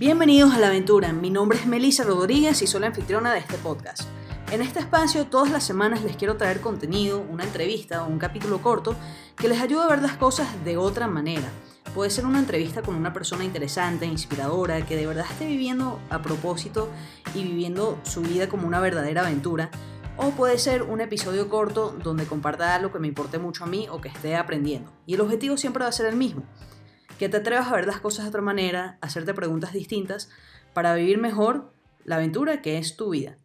[0.00, 3.58] Bienvenidos a la aventura, mi nombre es Melissa Rodríguez y soy la anfitriona de este
[3.58, 4.04] podcast.
[4.50, 8.62] En este espacio todas las semanas les quiero traer contenido, una entrevista o un capítulo
[8.62, 8.96] corto
[9.36, 11.50] que les ayude a ver las cosas de otra manera.
[11.94, 16.22] Puede ser una entrevista con una persona interesante, inspiradora, que de verdad esté viviendo a
[16.22, 16.88] propósito
[17.34, 19.70] y viviendo su vida como una verdadera aventura.
[20.16, 23.86] O puede ser un episodio corto donde comparta algo que me importe mucho a mí
[23.90, 24.90] o que esté aprendiendo.
[25.04, 26.44] Y el objetivo siempre va a ser el mismo.
[27.20, 30.30] Que te atrevas a ver las cosas de otra manera, hacerte preguntas distintas
[30.72, 31.70] para vivir mejor
[32.02, 33.36] la aventura que es tu vida.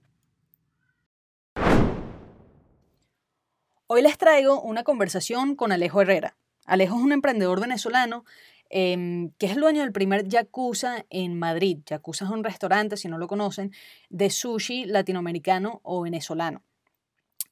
[3.88, 6.38] Hoy les traigo una conversación con Alejo Herrera.
[6.66, 8.23] Alejo es un emprendedor venezolano
[8.70, 11.80] em, que es el dueño del primer Yakuza en Madrid.
[11.86, 13.73] Yakuza es un restaurante, si no lo conocen,
[14.09, 16.64] de sushi latinoamericano o venezolano.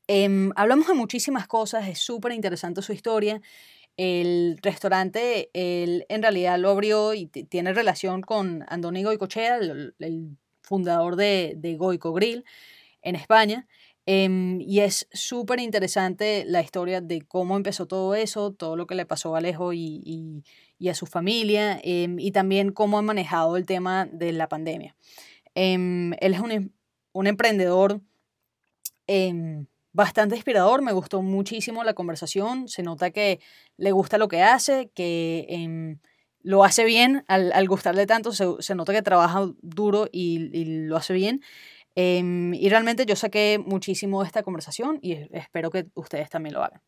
[0.08, 3.42] Em, hablamos de muchísimas cosas, es súper interesante su historia.
[3.98, 10.38] El restaurante, él en realidad lo abrió y tiene relación con Andoni Goicochea, el, el
[10.62, 12.44] fundador de, de Goico Grill
[13.02, 13.68] en España.
[14.06, 18.96] Em, y es súper interesante la historia de cómo empezó todo eso, todo lo que
[18.96, 20.44] le pasó a Alejo y,
[20.80, 24.96] y, a su familia, em, y también cómo ha manejado el tema de la pandemia.
[25.56, 26.74] Em, él es un,
[27.14, 28.02] un emprendedor
[29.94, 33.40] bastante inspirador, me gustó muchísimo la conversación, se nota que
[33.78, 35.98] le gusta lo que hace, que
[36.42, 40.66] lo hace bien, al, al gustarle tanto, se, se, nota que trabaja duro y, y
[40.88, 41.42] lo hace bien.
[41.96, 46.64] Em, y realmente yo saqué muchísimo de esta conversación y espero que ustedes también lo
[46.64, 46.82] hagan.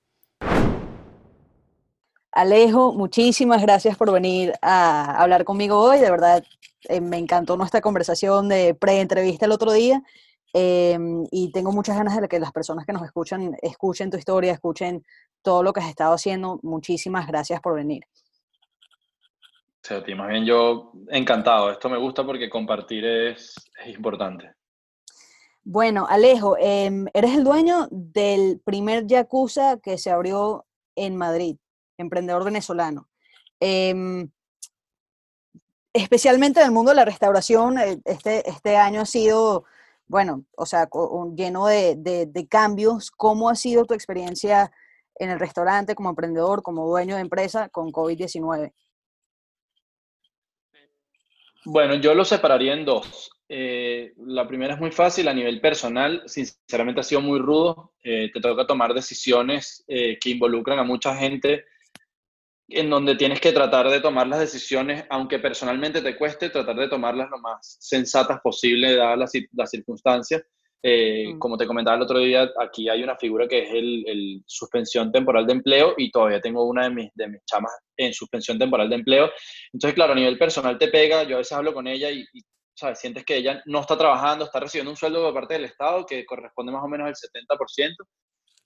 [2.31, 5.99] Alejo, muchísimas gracias por venir a hablar conmigo hoy.
[5.99, 6.43] De verdad,
[6.89, 10.03] eh, me encantó nuestra conversación de pre-entrevista el otro día.
[10.57, 14.53] Em, y tengo muchas ganas de que las personas que nos escuchan escuchen tu historia,
[14.53, 15.05] escuchen
[15.41, 16.61] todo lo que has estado haciendo.
[16.63, 18.05] Muchísimas gracias por venir.
[19.83, 21.71] Sí, más bien yo encantado.
[21.71, 24.53] Esto me gusta porque compartir es, es importante.
[25.61, 30.65] Bueno, Alejo, em, eres el dueño del primer Yakuza que se abrió
[30.95, 31.57] en Madrid,
[31.97, 33.09] emprendedor venezolano.
[33.59, 34.29] Em,
[35.91, 39.65] especialmente en el mundo de la restauración, eh, este, este año ha sido,
[40.07, 40.87] bueno, o sea,
[41.35, 43.11] lleno de, de cambios.
[43.11, 44.71] ¿Cómo ha sido tu experiencia
[45.15, 48.73] en el restaurante como emprendedor, como dueño de empresa con COVID-19?
[51.65, 53.31] Bueno, yo lo separaría en dos.
[53.49, 57.93] Eh, la primera es muy fácil, a nivel personal, sinceramente ha sido muy rudo.
[58.03, 61.65] Eh, te toca tomar decisiones eh, que involucran a mucha gente,
[62.67, 66.89] en donde tienes que tratar de tomar las decisiones, aunque personalmente te cueste, tratar de
[66.89, 70.43] tomarlas lo más sensatas posible, dadas las, las circunstancias.
[70.83, 71.39] Mm.
[71.39, 75.47] Como te comentaba el otro día, aquí hay una figura que es el, suspensión temporal
[75.47, 78.95] de empleo y todavía tengo una de mis, de mis chamas en suspensión temporal de
[78.95, 79.31] empleo.
[79.73, 82.41] Entonces, claro, a nivel personal te pega, yo a veces hablo con ella y, y
[82.75, 82.99] ¿sabes?
[82.99, 86.25] Sientes que ella no está trabajando, está recibiendo un sueldo de parte del Estado que
[86.25, 87.95] corresponde más o menos al 70%,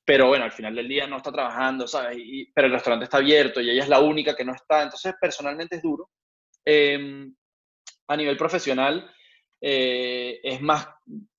[0.09, 2.18] pero bueno, al final del día no está trabajando, ¿sabes?
[2.18, 5.14] Y, pero el restaurante está abierto y ella es la única que no está, entonces
[5.22, 6.09] personalmente es duro.
[6.66, 7.31] Em,
[8.08, 9.08] a nivel profesional
[9.62, 10.88] eh, es más,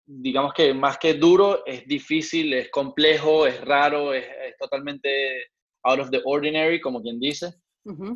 [0.07, 4.25] digamos que más que duro, es difícil, es complejo, es raro, es,
[4.57, 5.49] totalmente
[5.83, 7.53] out of the ordinary, como quien dice.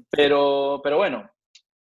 [0.09, 1.29] pero, pero bueno,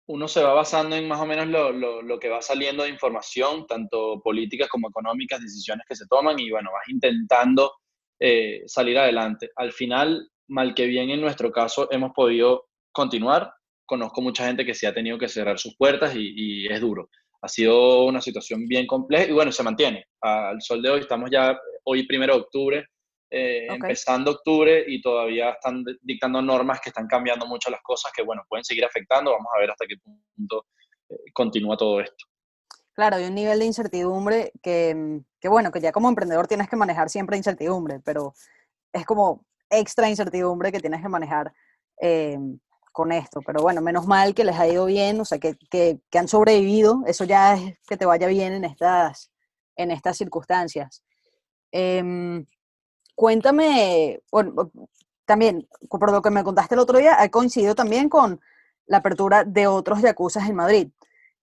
[0.07, 3.67] uno se va basando en más o menos lo, lo, que va saliendo de información,
[3.67, 7.80] tanto políticas como económicas, decisiones que se toman y bueno, vas intentando
[8.21, 9.49] eh, salir adelante.
[9.55, 13.51] Al final, mal que bien en nuestro caso, hemos podido continuar.
[13.85, 17.09] Conozco mucha gente que sí ha tenido que cerrar sus puertas y, y es duro.
[17.41, 20.05] Ha sido una situación bien compleja y bueno, se mantiene.
[20.21, 22.85] Al sol de hoy, estamos ya hoy primero de octubre,
[23.31, 28.21] eh, empezando octubre y todavía están dictando normas que están cambiando mucho las cosas que,
[28.21, 29.31] bueno, pueden seguir afectando.
[29.31, 30.67] Vamos a ver hasta qué punto
[31.09, 32.25] eh, continúa todo esto.
[33.01, 36.75] Claro, hay un nivel de incertidumbre que, que, bueno, que ya como emprendedor tienes que
[36.75, 38.35] manejar siempre incertidumbre, pero
[38.93, 41.51] es como extra incertidumbre que tienes que manejar
[41.99, 42.37] eh,
[42.91, 43.39] con esto.
[43.43, 46.27] Pero bueno, menos mal que les ha ido bien, o sea, que, que, que han
[46.27, 47.01] sobrevivido.
[47.07, 49.31] Eso ya es que te vaya bien en estas,
[49.75, 51.03] en estas circunstancias.
[51.71, 52.45] Eh,
[53.15, 54.71] Cuéntame, bueno,
[55.25, 58.39] también, por lo que me contaste el otro día, ha coincidido también con
[58.85, 60.91] la apertura de otros yacuzas en Madrid.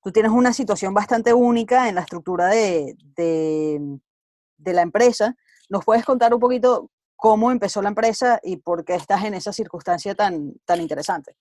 [0.02, 5.34] Tú tienes una situación bastante única en la estructura de, de, la empresa.
[5.68, 9.52] ¿Nos puedes contar un poquito cómo empezó la empresa y por qué estás en esa
[9.52, 11.34] circunstancia tan, tan interesante?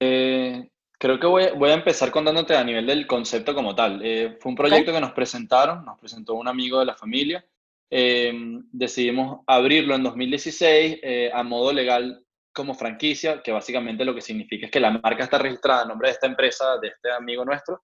[0.00, 4.00] Eh, creo que voy, voy, a empezar contándote a nivel del concepto como tal.
[4.02, 7.44] Eh, fue un proyecto que nos presentaron, nos presentó un amigo de la familia
[7.92, 14.20] Em, decidimos abrirlo en 2016 eh, a modo legal como franquicia, que básicamente lo que
[14.20, 17.44] significa es que la marca está registrada a nombre de esta empresa, de este amigo
[17.44, 17.82] nuestro,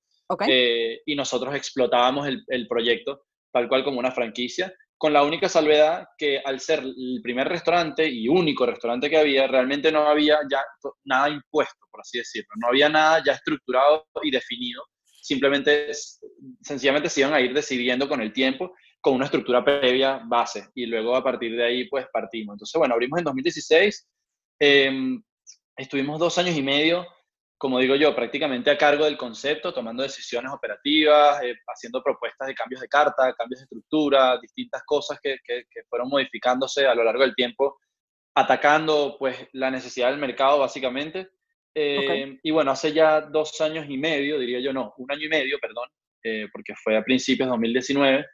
[0.48, 5.48] eh, y nosotros explotábamos el, el, proyecto tal cual como una franquicia, con la única
[5.48, 10.38] salvedad que al ser el primer restaurante y único restaurante que había, realmente no había
[10.50, 10.62] ya
[11.04, 14.82] nada impuesto, por así decirlo, no había nada ya estructurado y definido,
[15.26, 15.92] simplemente,
[16.60, 20.68] sencillamente se iban a ir decidiendo con el tiempo con una estructura previa base.
[20.74, 22.54] Y luego a partir de ahí pues partimos.
[22.54, 24.06] Entonces, bueno, abrimos en 2016,
[24.58, 25.22] em,
[25.76, 27.06] estuvimos dos años y medio,
[27.58, 32.54] como digo yo, prácticamente a cargo del concepto, tomando decisiones operativas, eh, haciendo propuestas de
[32.54, 37.22] cambios de carta, cambios de estructura, distintas cosas que, que, fueron modificándose a lo largo
[37.22, 37.78] del tiempo,
[38.34, 41.30] atacando pues la necesidad del mercado básicamente.
[41.74, 45.28] Em, y bueno, hace ya dos años y medio, diría yo, no, un año y
[45.28, 45.88] medio, perdón,
[46.22, 48.26] eh, porque fue a principios de 2019,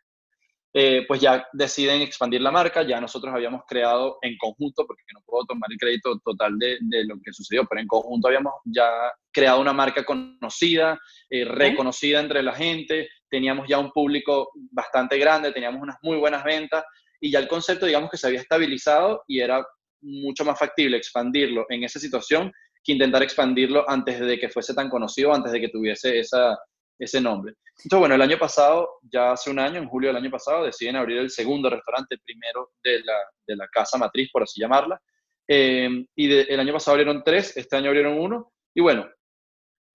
[0.75, 5.21] eh, pues ya deciden expandir la marca, ya nosotros habíamos creado en conjunto, porque no
[5.27, 8.89] puedo tomar el crédito total de, de lo que sucedió, pero en conjunto habíamos ya
[9.31, 10.99] creado una marca conocida,
[11.29, 16.45] eh, reconocida entre la gente, teníamos ya un público bastante grande, teníamos unas muy buenas
[16.45, 16.85] ventas
[17.21, 19.65] y ya el concepto digamos que se había estabilizado y era
[20.01, 22.53] mucho más factible expandirlo en esa situación
[22.85, 26.59] que intentar expandirlo antes de que fuese tan conocido, antes de que tuviese esa,
[26.99, 27.55] ese nombre.
[27.85, 30.97] Entonces, bueno, el año pasado, ya hace un año, en julio del año pasado, deciden
[30.97, 33.17] abrir el segundo restaurante, primero de la,
[33.47, 35.01] de la casa matriz, por así llamarla.
[35.49, 38.53] Eh, y el año pasado abrieron tres, este año abrieron uno.
[38.75, 39.09] Y bueno,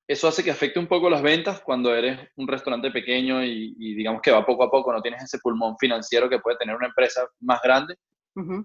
[0.07, 4.21] eso hace que afecte un poco las ventas cuando eres un restaurante pequeño y, digamos
[4.21, 7.27] que va poco a poco, no tienes ese pulmón financiero que puede tener una empresa
[7.41, 7.95] más grande.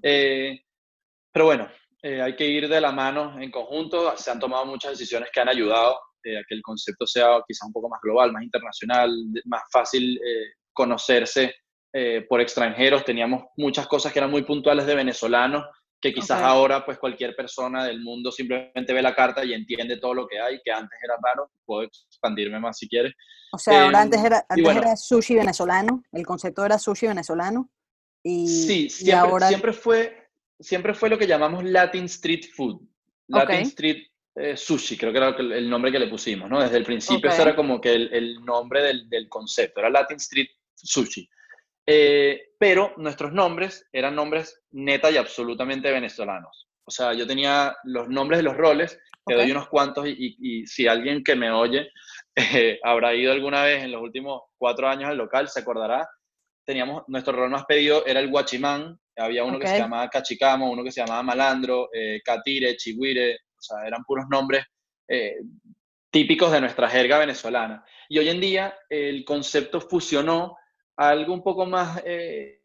[0.03, 0.61] Eh,
[1.33, 1.69] pero bueno,
[2.03, 4.17] eh, hay que ir de la mano en conjunto.
[4.17, 7.67] Se han tomado muchas decisiones que han ayudado eh, a que el concepto sea quizás
[7.67, 9.11] un poco más global, más internacional,
[9.45, 11.55] más fácil eh, conocerse
[11.93, 13.05] eh, por extranjeros.
[13.05, 15.65] Teníamos muchas cosas que eran muy puntuales de venezolanos,
[16.01, 20.15] que quizás ahora pues cualquier persona del mundo simplemente ve la carta y entiende todo
[20.15, 21.51] lo que hay, que antes era raro.
[21.65, 23.13] Puedo expandirme más si quieres.
[23.53, 27.71] O sea, ahora antes, era, antes era sushi venezolano, el concepto era sushi venezolano.
[28.25, 29.49] Y, sí, siempre, ahora...
[29.49, 30.29] siempre, fue,
[30.59, 32.81] siempre fue lo que llamamos Latin Street Food.
[33.29, 36.61] Latin Street eh, sushi, creo que era el nombre que le pusimos, ¿no?
[36.61, 40.49] Desde el principio ese era como que el, nombre del, del, concepto, era Latin Street
[40.75, 41.29] Sushi.
[41.87, 46.69] Eh, pero nuestros nombres eran nombres neta y absolutamente venezolanos.
[46.85, 50.67] O sea, yo tenía los nombres de los roles, te doy unos cuantos y, y,
[50.67, 51.91] si alguien que me oye
[52.35, 56.09] eh, habrá ido alguna vez en los últimos cuatro años al local, se acordará,
[56.65, 60.83] teníamos, nuestro rol más pedido era el guachimán, había uno que se llamaba cachicamo, uno
[60.83, 61.91] que se llamaba malandro,
[62.25, 64.65] catire, chihuire, o sea, eran puros nombres
[65.09, 65.37] eh,
[66.11, 67.85] típicos de nuestra jerga venezolana.
[68.09, 70.57] Y hoy en día el concepto fusionó
[70.97, 72.61] a algo un poco más eh,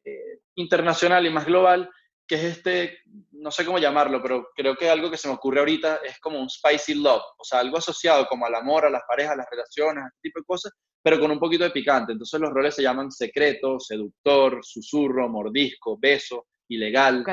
[0.56, 1.90] internacional y más global,
[2.28, 3.00] que es este,
[3.32, 6.42] no sé cómo llamarlo, pero creo que algo que se me ocurre ahorita es como
[6.42, 9.50] un spicy love, o sea, algo asociado como al amor, a las parejas, a las
[9.50, 12.12] relaciones, a este tipo de cosas, pero con un poquito de picante.
[12.12, 17.24] Entonces los roles se llaman secreto, seductor, susurro, mordisco, beso, ilegal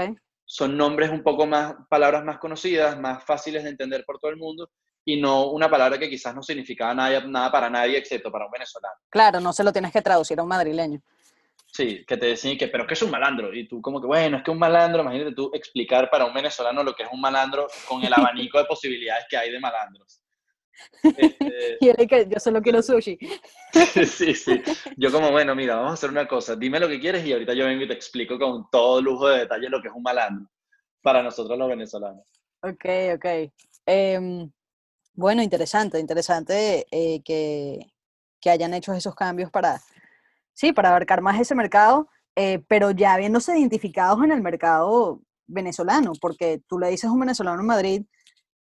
[0.45, 4.37] son nombres un poco más, palabras más conocidas, más fáciles de entender por todo el
[4.37, 4.71] mundo
[5.05, 8.51] y no una palabra que quizás no significaba nada, nada para nadie excepto para un
[8.51, 8.95] venezolano.
[9.11, 11.01] Claro, no se lo tienes que traducir a un madrileño.
[11.67, 13.53] Sí, que te decían que, pero ¿qué es un malandro?
[13.53, 16.85] Y tú como que, bueno, es que un malandro, imagínate tú explicar para un venezolano
[16.85, 20.24] lo que es un malandro con el abanico de posibilidades que hay de malandros.
[21.03, 23.19] Este, y él que yo solo quiero sushi.
[24.07, 24.63] sí, sí.
[24.97, 26.57] Yo como, bueno, mira, vamos a hacer una cosa.
[26.57, 29.41] Dime lo que quieres y ahorita yo vengo y te explico con todo lujo de
[29.41, 30.49] detalle lo que es un malandro
[31.03, 32.25] para nosotros los venezolanos.
[32.63, 32.85] Ok,
[33.17, 33.53] ok.
[33.87, 34.51] Em,
[35.13, 37.93] bueno, interesante, interesante eh, que,
[38.41, 39.81] que, hayan hecho esos cambios para,
[40.55, 46.13] sí, para abarcar más ese mercado, eh, pero ya habiéndose identificados en el mercado venezolano,
[46.21, 48.03] porque tú le dices a un venezolano en Madrid,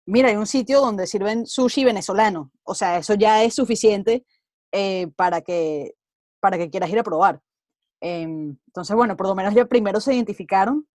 [0.05, 2.51] mira, hay un sitio donde sirven sushi venezolano.
[2.63, 4.25] O sea, eso ya es suficiente
[4.71, 5.93] eh, para, que,
[6.39, 7.39] para que quieras ir a probar.
[8.01, 10.87] Em, entonces, bueno, por lo menos ya primero se identificaron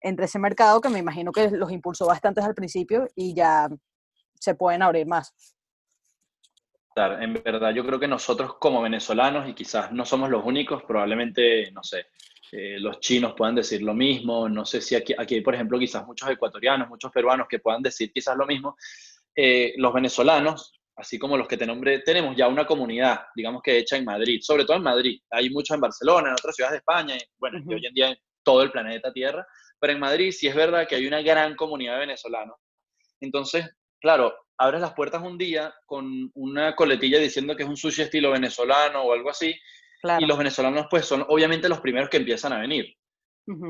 [0.00, 3.68] entre ese mercado que me imagino que los impulsó bastante al principio y ya
[4.38, 5.34] se pueden abrir más.
[6.96, 11.70] En verdad, yo creo que nosotros como venezolanos, y quizás no somos los únicos, probablemente,
[11.72, 12.06] no sé,
[12.52, 15.78] eh, los chinos puedan decir lo mismo, no sé si aquí, aquí hay, por ejemplo,
[15.78, 18.76] quizás muchos ecuatorianos, muchos peruanos que puedan decir quizás lo mismo.
[19.34, 23.78] Eh, los venezolanos, así como los que te nombré, tenemos ya una comunidad, digamos que
[23.78, 25.20] hecha en Madrid, sobre todo en Madrid.
[25.30, 28.18] Hay muchos en Barcelona, en otras ciudades de España, y, bueno, hoy en día en
[28.42, 29.46] todo el planeta Tierra,
[29.80, 32.56] pero en Madrid sí es verdad que hay una gran comunidad de venezolanos.
[33.20, 33.68] Entonces,
[34.00, 38.30] claro, abres las puertas un día con una coletilla diciendo que es un sushi estilo
[38.30, 39.54] venezolano o algo así,
[40.18, 42.94] y los venezolanos, pues, son obviamente los primeros que empiezan a venir.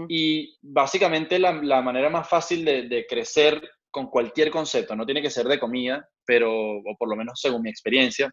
[0.08, 3.60] Y básicamente la, la, manera más fácil de, de, crecer
[3.90, 7.62] con cualquier concepto, no tiene que ser de comida, pero, o por lo menos según
[7.62, 8.30] mi experiencia,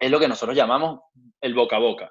[0.00, 1.00] es lo que nosotros llamamos
[1.40, 2.10] el boca a boca.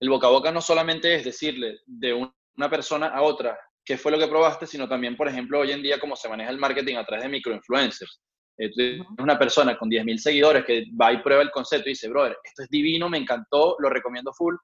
[0.00, 4.12] El boca a boca no solamente es decirle de una persona a otra qué fue
[4.12, 6.96] lo que probaste, sino también, por ejemplo, hoy en día cómo se maneja el marketing
[6.96, 8.20] a través de microinfluencers.
[8.56, 8.72] Es
[9.18, 12.62] una persona con 10.000 seguidores que va y prueba el concepto y dice, brother, esto
[12.62, 14.54] es divino, me encantó, lo recomiendo full.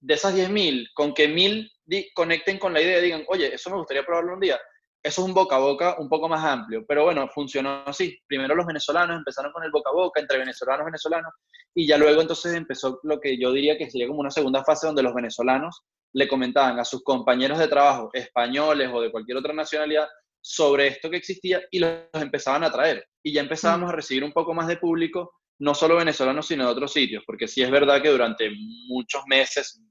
[0.00, 3.76] De esas 10.000, con que 1.000 conecten con la idea y digan, oye, eso me
[3.76, 4.58] gustaría probarlo un día,
[5.06, 8.18] eso es un boca a boca un poco más amplio, pero bueno, funcionó así.
[8.26, 11.32] Primero los venezolanos empezaron con el boca a boca entre venezolanos y venezolanos,
[11.74, 14.88] y ya luego entonces empezó lo que yo diría que sería como una segunda fase
[14.88, 19.52] donde los venezolanos le comentaban a sus compañeros de trabajo españoles o de cualquier otra
[19.52, 20.08] nacionalidad
[20.48, 23.04] sobre esto que existía y los empezaban a traer.
[23.20, 26.70] Y ya empezábamos a recibir un poco más de público, no solo venezolanos, sino de
[26.70, 28.48] otros sitios, porque sí es verdad que durante
[28.86, 29.82] muchos meses,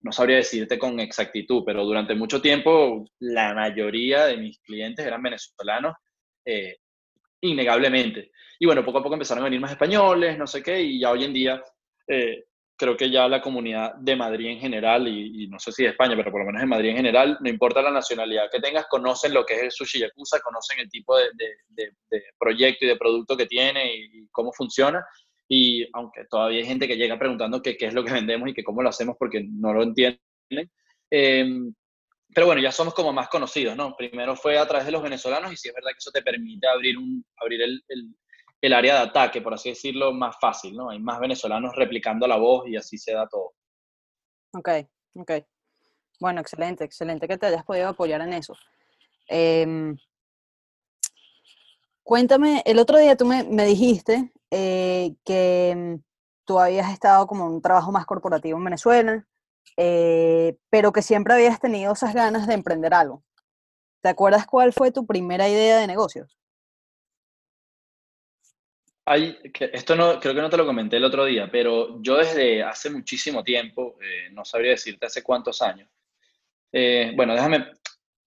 [0.00, 5.22] no sabría decirte con exactitud, pero durante mucho tiempo la mayoría de mis clientes eran
[5.22, 5.94] venezolanos,
[6.44, 6.78] eh,
[7.42, 8.32] innegablemente.
[8.58, 11.12] Y bueno, poco a poco empezaron a venir más españoles, no sé qué, y ya
[11.12, 11.62] hoy en día
[12.08, 15.90] eh, creo que ya la comunidad de Madrid en general, y, no sé si de
[15.90, 18.86] España, pero por lo menos en Madrid en general, no importa la nacionalidad que tengas,
[18.86, 21.30] conocen lo que es el sushi yakuza, conocen el tipo de,
[21.68, 25.04] de, proyecto y de producto que tiene y, cómo funciona.
[25.48, 28.64] Y aunque todavía hay gente que llega preguntando qué es lo que vendemos y que
[28.64, 30.20] cómo lo hacemos porque no lo entienden.
[31.10, 31.72] Em,
[32.34, 33.96] pero bueno, ya somos como más conocidos, ¿no?
[33.96, 36.66] Primero fue a través de los venezolanos y sí es verdad que eso te permite
[36.66, 38.10] abrir, un, abrir el, el
[38.72, 40.90] área de ataque, por así decirlo, más fácil, ¿no?
[40.90, 43.54] Hay más venezolanos replicando la voz y así se da todo.
[44.52, 44.68] Ok,
[45.14, 45.32] ok.
[46.20, 48.56] Bueno, excelente, excelente que te hayas podido apoyar en eso.
[49.28, 49.96] Em,
[52.02, 56.02] cuéntame, el otro día tú me, dijiste eh, que em,
[56.44, 59.26] tú habías estado como en un trabajo más corporativo en Venezuela,
[59.76, 63.22] eh, pero que siempre habías tenido esas ganas de emprender algo.
[64.00, 66.38] ¿Te acuerdas cuál fue tu primera idea de negocios?
[69.08, 69.38] Hay,
[69.72, 72.90] esto no, creo que no te lo comenté el otro día, pero yo desde hace
[72.90, 75.88] muchísimo tiempo, eh, no sabría decirte hace cuántos años,
[76.72, 77.70] eh, bueno, déjame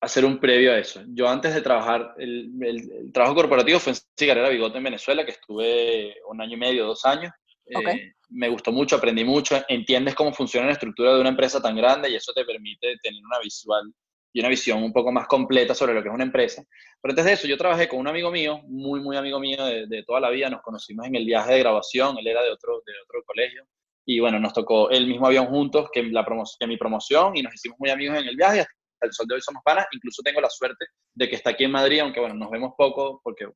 [0.02, 1.02] hacer un previo a eso.
[1.08, 6.16] Yo antes de trabajar, el, trabajo corporativo fue en Cigarrera Bigote en Venezuela, que estuve
[6.30, 7.34] un año y medio, dos años.
[7.66, 11.76] Eh, me gustó mucho, aprendí mucho, entiendes cómo funciona la estructura de una empresa tan
[11.76, 13.94] grande y eso te permite tener una visual
[14.32, 16.64] y una visión un poco más completa sobre lo que es una empresa.
[17.02, 20.04] Pero antes de eso, yo trabajé con un amigo mío, muy, muy amigo mío de,
[20.04, 22.94] toda la vida, nos conocimos en el viaje de grabación, él era de otro, de
[23.04, 23.64] otro colegio,
[24.06, 26.26] y bueno, nos tocó el mismo avión juntos que, la
[26.60, 29.36] que mi promoción, y nos hicimos muy amigos en el viaje, hasta el sol de
[29.36, 32.36] hoy somos panas, incluso tengo la suerte de que está aquí en Madrid, aunque bueno,
[32.36, 33.48] nos vemos poco porque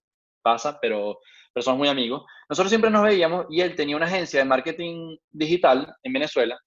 [0.41, 1.19] pasa, pero,
[1.53, 2.23] pero somos muy amigos.
[2.49, 6.59] Nosotros siempre nos veíamos y él tenía una agencia de marketing digital en Venezuela,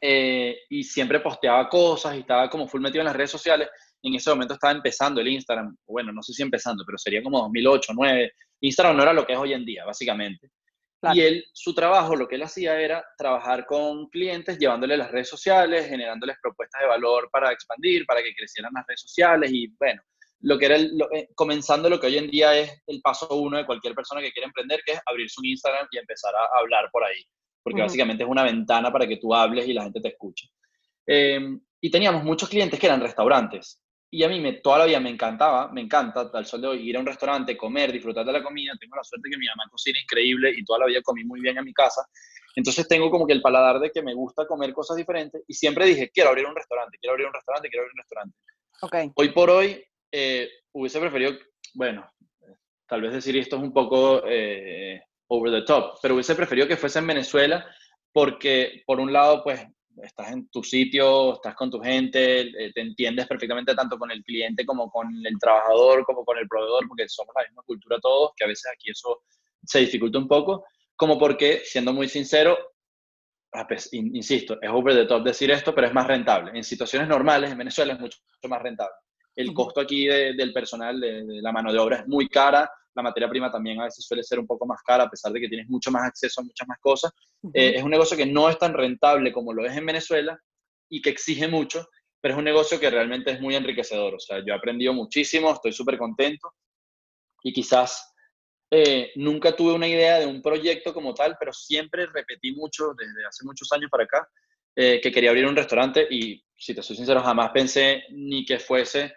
[0.00, 3.68] eh, y siempre posteaba cosas y estaba como full metido en las redes sociales.
[4.02, 5.76] En ese momento estaba empezando el Instagram.
[5.86, 8.32] Bueno, no sé si empezando, pero sería como 2008, 2009.
[8.60, 10.50] Instagram no era lo que es hoy en día, básicamente.
[11.14, 15.28] Y él, su trabajo, lo que él hacía era trabajar con clientes, llevándoles las redes
[15.28, 20.02] sociales, generándoles propuestas de valor para expandir, para que crecieran las redes sociales y bueno,
[20.40, 23.66] lo que era eh, comenzando lo que hoy en día es el paso uno de
[23.66, 27.04] cualquier persona que quiere emprender, que es abrir su Instagram y empezar a hablar por
[27.04, 27.24] ahí
[27.68, 30.48] porque básicamente es una ventana para que tú hables y la gente te escuche.
[31.06, 33.80] Em, y teníamos muchos clientes que eran restaurantes.
[34.10, 36.88] Y a mí me, toda la vida me encantaba, me encanta al sol de hoy
[36.88, 38.72] ir a un restaurante, comer, disfrutar de la comida.
[38.80, 41.58] Tengo la suerte que mi mamá cocina increíble y toda la vida comí muy bien
[41.58, 42.06] en mi casa.
[42.56, 45.84] Entonces tengo como que el paladar de que me gusta comer cosas diferentes y siempre
[45.84, 48.36] dije, quiero abrir un restaurante, quiero abrir un restaurante, quiero abrir un restaurante.
[48.80, 49.10] Okay.
[49.14, 51.32] Hoy por hoy eh, hubiese preferido,
[51.74, 52.10] bueno,
[52.86, 56.76] tal vez decir esto es un poco eh, over the top, pero hubiese preferido que
[56.76, 57.66] fuese en Venezuela
[58.12, 59.64] porque, por un lado, pues
[60.02, 64.22] estás en tu sitio, estás con tu gente, eh, te entiendes perfectamente tanto con el
[64.22, 68.32] cliente como con el trabajador, como con el proveedor, porque somos la misma cultura todos,
[68.36, 69.22] que a veces aquí eso
[69.64, 70.64] se dificulta un poco,
[70.96, 72.58] como porque, siendo muy sincero,
[73.52, 76.52] ah, pues, insisto, es over the top decir esto, pero es más rentable.
[76.54, 78.18] En situaciones normales, en Venezuela es mucho,
[78.48, 78.94] más rentable.
[79.36, 83.28] El costo aquí del personal, de, la mano de obra es muy cara, la materia
[83.28, 85.68] prima también a veces suele ser un poco más cara, a pesar de que tienes
[85.68, 87.12] mucho más acceso a muchas más cosas.
[87.54, 90.38] Eh, es un negocio que no es tan rentable como lo es en Venezuela
[90.88, 91.88] y que exige mucho,
[92.20, 94.14] pero es un negocio que realmente es muy enriquecedor.
[94.14, 96.54] O sea, yo he aprendido muchísimo, estoy súper contento
[97.42, 98.14] y quizás
[98.70, 103.26] eh, nunca tuve una idea de un proyecto como tal, pero siempre repetí mucho desde
[103.26, 104.28] hace muchos años para acá
[104.76, 108.58] eh, que quería abrir un restaurante y, si te soy sincero, jamás pensé ni que
[108.58, 109.14] fuese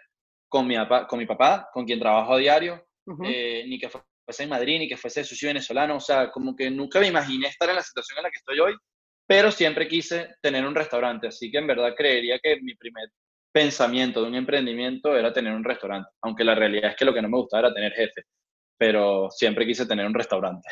[0.48, 2.86] con mi, papá, con mi papá, con quien trabajo a diario,
[3.24, 6.70] eh, ni que fuese en Madrid, ni que fuese sushi venezolano, o sea, como que
[6.70, 8.74] nunca me imaginé estar en la situación en la que estoy hoy,
[9.26, 13.08] pero siempre quise tener un restaurante, así que en verdad creería que mi primer
[13.52, 17.22] pensamiento de un emprendimiento era tener un restaurante, aunque la realidad es que lo que
[17.22, 18.22] no me gustaba era tener jefe,
[18.78, 20.68] pero siempre quise tener un restaurante.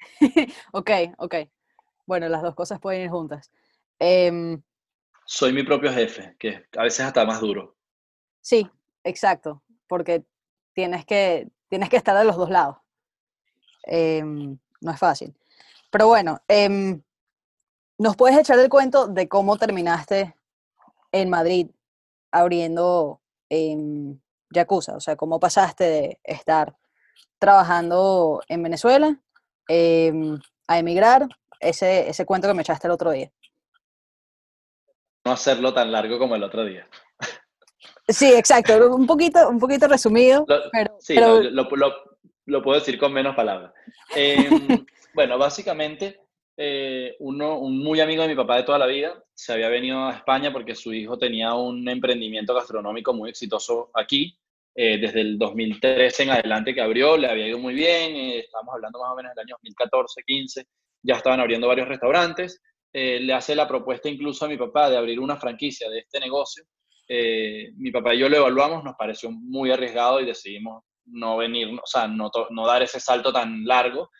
[0.72, 1.34] ok, ok.
[2.06, 3.50] Bueno, las dos cosas pueden ir juntas.
[3.98, 4.60] Em,
[5.24, 7.76] Soy mi propio jefe, que a veces hasta más duro.
[8.40, 8.66] Sí,
[9.04, 10.24] exacto, porque
[10.72, 12.76] tienes que, tienes que estar de los dos lados.
[13.84, 15.34] Em, no es fácil.
[15.90, 17.02] Pero bueno, em,
[17.98, 20.34] ¿nos puedes echar el cuento de cómo terminaste
[21.12, 21.68] en Madrid
[22.30, 24.20] abriendo en
[24.50, 24.96] Yakuza?
[24.96, 26.76] O sea, ¿cómo pasaste de estar
[27.38, 29.18] trabajando en Venezuela
[29.68, 31.28] em, a emigrar?
[31.60, 33.32] Ese, ese cuento que me echaste el otro día.
[35.24, 36.86] No hacerlo tan largo como el otro día.
[38.08, 40.46] Sí, exacto, un poquito, un poquito resumido.
[40.72, 41.68] pero, sí, Lo,
[42.46, 43.72] lo, puedo decir con menos palabras.
[44.14, 44.46] Em,
[45.14, 46.20] bueno, básicamente,
[46.56, 50.06] eh, uno, un muy amigo de mi papá de toda la vida se había venido
[50.06, 54.36] a España porque su hijo tenía un emprendimiento gastronómico muy exitoso aquí.
[54.74, 58.72] Eh, desde el 2013 en adelante que abrió, le había ido muy bien, eh, estamos
[58.72, 60.66] hablando más o menos del año 2014, 15,
[61.02, 62.62] ya estaban abriendo varios restaurantes.
[62.92, 66.64] le hace la propuesta incluso a mi papá de abrir una franquicia de este negocio
[67.10, 71.68] eh, mi papá y yo lo evaluamos, nos pareció muy arriesgado y decidimos no venir,
[71.68, 74.10] o sea, no, no dar ese salto tan largo,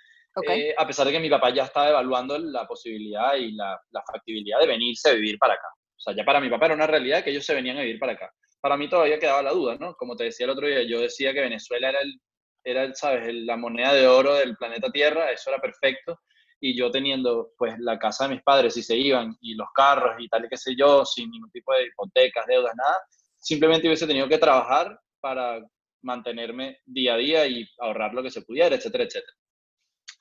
[0.48, 4.02] eh, a pesar de que mi papá ya estaba evaluando la posibilidad y la, la,
[4.02, 5.68] factibilidad de venirse a vivir para acá.
[5.68, 7.98] O sea, ya para mi papá era una realidad que ellos se venían a vivir
[7.98, 8.32] para acá.
[8.60, 9.94] Para mí todavía quedaba la duda, ¿no?
[9.94, 12.20] Como te decía el otro día, yo decía que Venezuela era, el,
[12.64, 13.34] era ¿sabes?
[13.34, 16.20] la moneda de oro del planeta Tierra, eso era perfecto,
[16.60, 20.16] y yo teniendo pues la casa de mis padres y se iban y los carros
[20.18, 22.98] y tal y qué sé yo, sin ningún tipo de hipotecas, deudas, nada,
[23.38, 25.60] simplemente hubiese tenido que trabajar para
[26.02, 29.32] mantenerme día a día y ahorrar lo que se pudiera, etcétera, etcétera.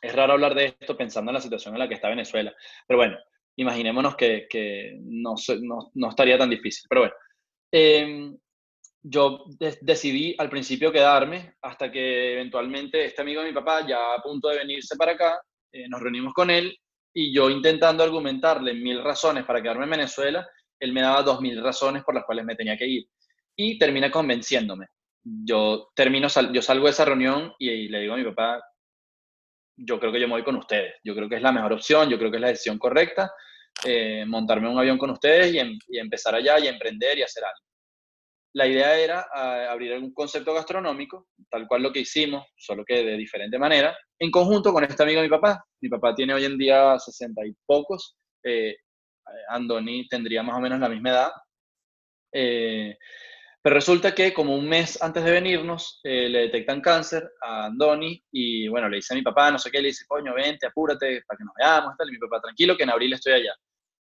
[0.02, 2.54] Es raro hablar de esto pensando en la situación en la que está Venezuela,
[2.88, 3.18] pero bueno,
[3.58, 5.36] imaginémonos que, no,
[6.10, 6.86] estaría tan difícil.
[6.90, 7.16] Pero bueno,
[7.72, 8.38] em,
[9.02, 9.46] yo
[9.82, 14.50] decidí al principio quedarme hasta que eventualmente este amigo de mi papá, ya a punto
[14.50, 15.40] de venirse para acá,
[15.72, 16.78] eh, nos reunimos con él
[17.14, 20.48] y yo intentando argumentarle mil razones para quedarme en Venezuela,
[20.80, 23.08] él me daba dos mil razones por las cuales me tenía que ir.
[23.56, 24.86] Y termina convenciéndome.
[25.44, 28.64] Yo, termino, yo salgo de esa reunión y, le digo a mi papá,
[29.76, 32.10] yo creo que yo me voy con ustedes, yo creo que es la mejor opción,
[32.10, 33.32] yo creo que es la decisión correcta,
[33.86, 37.44] eh, montarme un avión con ustedes y, em, y empezar allá y emprender y hacer
[37.44, 37.60] algo.
[38.54, 39.26] La idea era
[39.70, 44.32] abrir algún concepto gastronómico, tal cual lo que hicimos, solo que de diferente manera, en
[44.32, 45.64] conjunto con este amigo de mi papá.
[45.82, 48.78] Mi papá tiene hoy en día sesenta y pocos, eh,
[49.50, 51.32] Andoni tendría más o menos la misma edad.
[52.34, 52.98] Eh,
[53.62, 58.24] pero resulta que como un mes antes de venirnos, eh, le detectan cáncer a Andoni
[58.32, 61.22] y bueno, le dice a mi papá, no sé qué, le dice, coño, vente, apúrate
[61.28, 62.08] para que nos veamos, tal.
[62.10, 63.54] Y mi papá, tranquilo, que en abril estoy allá.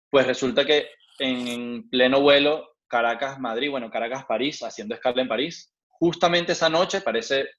[0.09, 5.73] Pues resulta que en pleno vuelo Caracas-Madrid, bueno, Caracas-París, haciendo escala en París.
[5.87, 7.49] Justamente esa noche, parece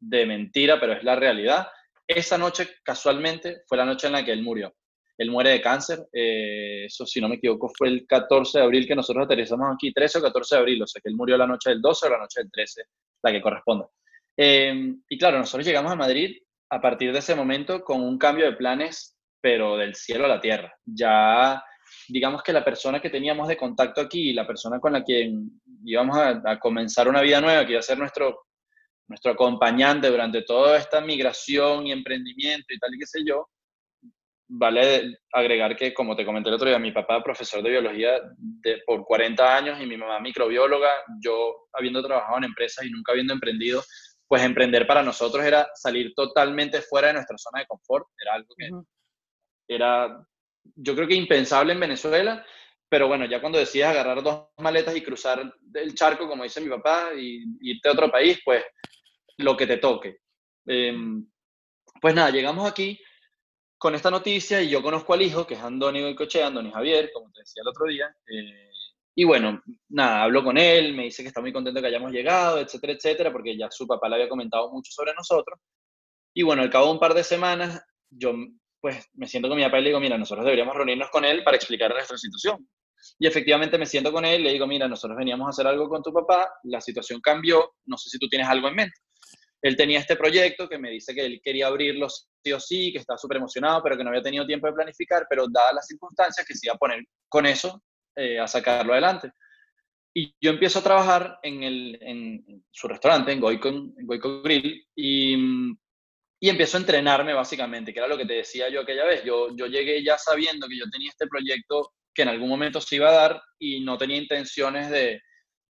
[0.00, 1.68] de mentira, pero es la realidad,
[2.06, 4.74] esa noche casualmente fue la noche en la que él murió.
[5.22, 8.86] Él muere de cáncer, eh, eso si no me equivoco fue el 14 de abril
[8.86, 11.46] que nosotros aterrizamos aquí, 13 o 14 de abril, o sea que él murió la
[11.46, 12.82] noche del 12 o la noche del 13,
[13.22, 13.88] la que corresponda.
[14.36, 16.36] Eh, y claro, nosotros llegamos a Madrid
[16.70, 20.40] a partir de ese momento con un cambio de planes, pero del cielo a la
[20.40, 20.74] tierra.
[20.84, 21.62] Ya
[22.08, 25.32] digamos que la persona que teníamos de contacto aquí, la persona con la que
[25.84, 28.46] íbamos a, comenzar una vida nueva, que iba a ser nuestro,
[29.08, 33.48] nuestro acompañante durante toda esta migración y emprendimiento y tal y qué sé yo,
[34.54, 38.82] vale agregar que, como te comenté el otro día, mi papá profesor de biología de,
[38.86, 43.32] por 40 años y mi mamá microbióloga, yo habiendo trabajado en empresas y nunca habiendo
[43.32, 43.82] emprendido,
[44.28, 48.54] pues emprender para nosotros era salir totalmente fuera de nuestra zona de confort, era algo
[48.56, 48.70] que
[49.68, 50.22] era
[50.76, 52.44] yo creo que impensable en Venezuela,
[52.88, 56.68] pero bueno, ya cuando decides agarrar dos maletas y cruzar el charco, como dice mi
[56.68, 58.62] papá, y irte a otro país, pues
[59.38, 60.18] lo que te toque.
[60.66, 61.26] Em,
[62.00, 63.00] pues nada, llegamos aquí
[63.82, 67.32] con esta noticia y yo conozco al hijo, que es Andoni Coche, Andoni Javier, como
[67.32, 68.06] te decía el otro día.
[68.28, 68.70] Eh,
[69.16, 72.60] y bueno, nada, hablo con él, me dice que está muy contento que hayamos llegado,
[72.60, 75.58] etcétera, etcétera, porque ya su papá le había comentado mucho sobre nosotros.
[76.32, 78.32] Y bueno, al cabo de un par de semanas, yo
[78.80, 81.42] pues me siento con mi papá y le digo, mira, nosotros deberíamos reunirnos con él
[81.42, 82.64] para explicar nuestra situación.
[83.18, 86.04] Y efectivamente me siento con él le digo, mira, nosotros veníamos a hacer algo con
[86.04, 88.94] tu papá, la situación cambió, no sé si tú tienes algo en mente.
[89.62, 92.98] Él tenía este proyecto que me dice que él quería abrirlo sí o sí, que
[92.98, 96.46] está súper emocionado, pero que no había tenido tiempo de planificar, pero dadas las circunstancias,
[96.46, 97.82] que se iba a poner con eso
[98.16, 99.30] eh, a sacarlo adelante.
[100.14, 103.94] Y yo empiezo a trabajar en, el, en su restaurante, en Goico, en
[104.42, 105.72] Grill, y
[106.42, 109.22] y empiezo a entrenarme básicamente, que era lo que te decía yo aquella vez.
[109.22, 112.96] Yo, yo llegué ya sabiendo que yo tenía este proyecto que en algún momento se
[112.96, 115.22] iba a dar y no tenía intenciones de,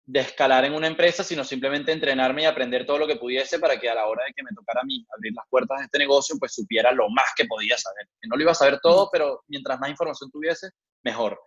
[0.09, 3.79] de escalar en una empresa, sino simplemente entrenarme y aprender todo lo que pudiese para
[3.79, 5.99] que a la hora de que me tocara a mí abrir las puertas de este
[5.99, 8.07] negocio, pues supiera lo más que podía saber.
[8.19, 10.71] Que no lo iba a saber todo, pero mientras más información tuviese,
[11.05, 11.39] mejor.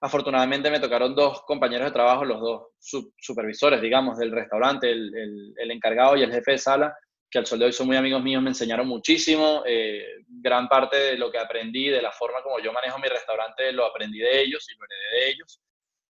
[0.00, 2.70] Afortunadamente me tocaron dos compañeros de trabajo, los dos
[3.16, 6.96] supervisores, digamos, del restaurante, el, el, encargado y el jefe de sala,
[7.30, 9.62] que al sol de hoy son muy amigos míos, me enseñaron muchísimo.
[9.64, 13.70] Eh, gran parte de lo que aprendí, de la forma como yo manejo mi restaurante,
[13.70, 15.60] lo aprendí de ellos y lo heredé de ellos.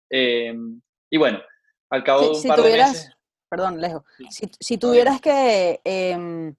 [0.09, 0.55] Eh,
[1.11, 1.42] y bueno,
[1.92, 3.11] al cabo de un par de meses...
[3.48, 4.02] Perdón, Lejo.
[4.31, 6.55] Si, tuvieras que, em,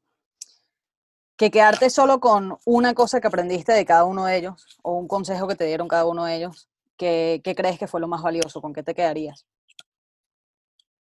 [1.36, 5.08] que quedarte solo con una cosa que aprendiste de cada uno de ellos, o un
[5.08, 8.62] consejo que te dieron cada uno de ellos, ¿qué, crees que fue lo más valioso?
[8.62, 9.48] ¿Con qué te quedarías?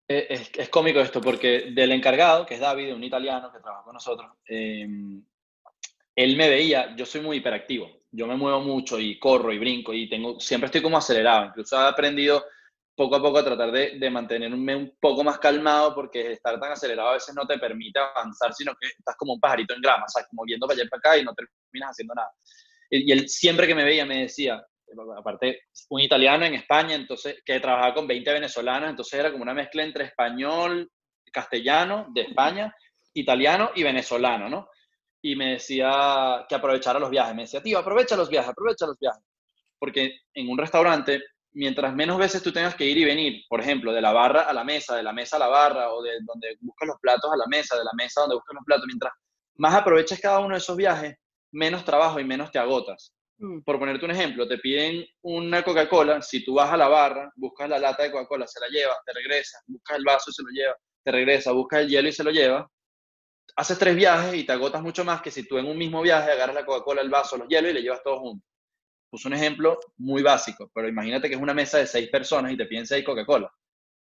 [0.08, 3.94] Eh, es, cómico esto, porque del encargado, que es David, un italiano que trabaja con
[3.94, 5.24] nosotros, em,
[6.16, 9.94] él me veía, yo soy muy hiperactivo, yo me muevo mucho y corro y brinco
[9.94, 12.44] y tengo, siempre estoy como acelerado, incluso he aprendido
[12.96, 17.10] poco a poco tratar de, de, mantenerme un poco más calmado porque estar tan acelerado
[17.10, 20.10] a veces no te permite avanzar, sino que estás como un pajarito en grama, o
[20.10, 22.32] sea, como viendo para allá y para acá y no terminas haciendo nada.
[22.90, 24.64] Y, él siempre que me veía me decía,
[25.18, 29.54] aparte, un italiano en España, entonces, que trabajaba con 20 venezolanos, entonces era como una
[29.54, 30.92] mezcla entre español,
[31.32, 32.76] castellano de España,
[33.14, 34.70] italiano y venezolano, ¿no?
[35.22, 37.36] Y me decía que aprovechara los viajes.
[37.36, 39.24] Me decía, tío, aprovecha los viajes, aprovecha los viajes.
[39.80, 43.94] Porque en un restaurante mientras menos veces tú tengas que ir y venir, por ejemplo,
[43.94, 46.58] de la barra a la mesa, de la mesa a la barra, o de donde
[46.62, 49.14] buscas los platos a la mesa, de la mesa donde buscas los platos, mientras
[49.56, 51.16] más aproveches cada uno de esos viajes,
[51.52, 53.14] menos trabajo y menos te agotas.
[53.38, 53.62] Mm.
[53.62, 57.70] Por ponerte un ejemplo, te piden una Coca-Cola, si tú vas a la barra, buscas
[57.70, 60.50] la lata de Coca-Cola, se la llevas, te regresas, buscas el vaso y se lo
[60.50, 62.68] lleva, te regresa, buscas el hielo y se lo lleva,
[63.56, 66.32] haces tres viajes y te agotas mucho más que si tú en un mismo viaje
[66.32, 68.53] agarras la Coca-Cola, el vaso, los hielos y le llevas todos juntos.
[69.14, 72.58] Puse un ejemplo muy básico, pero imagínate que es una mesa de seis personas y
[72.58, 73.48] te piden seis Coca-Cola.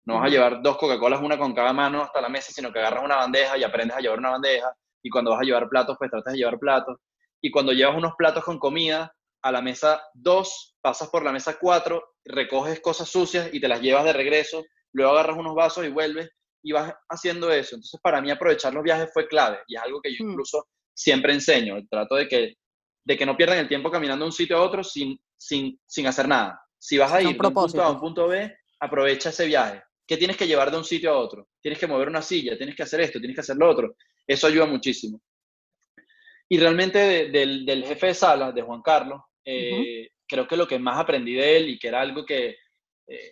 [0.06, 2.80] No vas a llevar dos Coca-Colas, una con cada mano hasta la mesa, sino que
[2.80, 4.74] agarras una bandeja y aprendes a llevar una bandeja.
[5.04, 6.96] Y cuando vas a llevar platos, pues tratas de llevar platos.
[7.42, 11.58] Y cuando llevas unos platos con comida a la mesa dos, pasas por la mesa
[11.60, 14.64] cuatro, recoges cosas sucias y te las llevas de regreso.
[14.94, 16.30] Luego agarras unos vasos y vuelves
[16.64, 17.76] y vas haciendo eso.
[17.76, 20.30] Entonces, para mí aprovechar los viajes fue clave y es algo que yo mm.
[20.30, 21.76] incluso siempre enseño.
[21.90, 22.54] Trato de que
[23.06, 26.08] de que no pierdan el tiempo caminando de un sitio a otro sin, sin, sin
[26.08, 26.62] hacer nada.
[26.78, 29.82] Si vas a ir de un punto A a un punto B, aprovecha ese viaje.
[30.06, 31.48] ¿Qué tienes que llevar de un sitio a otro?
[31.62, 33.96] Tienes que mover una silla, tienes que hacer esto, tienes que hacer lo otro.
[34.28, 35.22] Eso ayuda muchísimo.
[36.50, 40.78] Y realmente del, del, jefe de sala, de Juan Carlos, eh, creo que lo que
[40.78, 42.58] más aprendí de él y que era algo que
[43.08, 43.32] eh,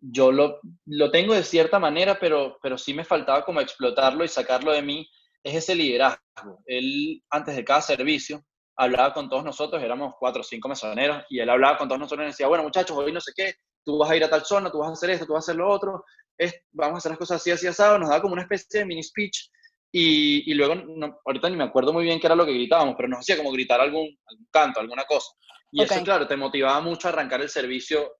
[0.00, 4.28] yo lo, lo, tengo de cierta manera, pero, pero sí me faltaba como explotarlo y
[4.28, 5.08] sacarlo de mí,
[5.42, 6.62] es ese liderazgo.
[6.66, 8.44] Él, antes de cada servicio,
[8.76, 12.24] hablaba con todos nosotros, éramos cuatro o cinco mesoneros, y él hablaba con todos nosotros
[12.24, 13.54] y decía, bueno muchachos, hoy no sé qué,
[13.84, 15.46] tú vas a ir a tal zona, tú vas a hacer esto, tú vas a
[15.50, 16.04] hacer lo otro,
[16.38, 18.86] es, vamos a hacer las cosas así, así, asado, nos daba como una especie de
[18.86, 19.50] mini speech,
[19.94, 22.94] y, y luego, no, ahorita ni me acuerdo muy bien qué era lo que gritábamos,
[22.96, 25.32] pero nos hacía como gritar algún, algún canto, alguna cosa.
[25.70, 28.16] Y eso, claro, te motivaba mucho a arrancar el servicio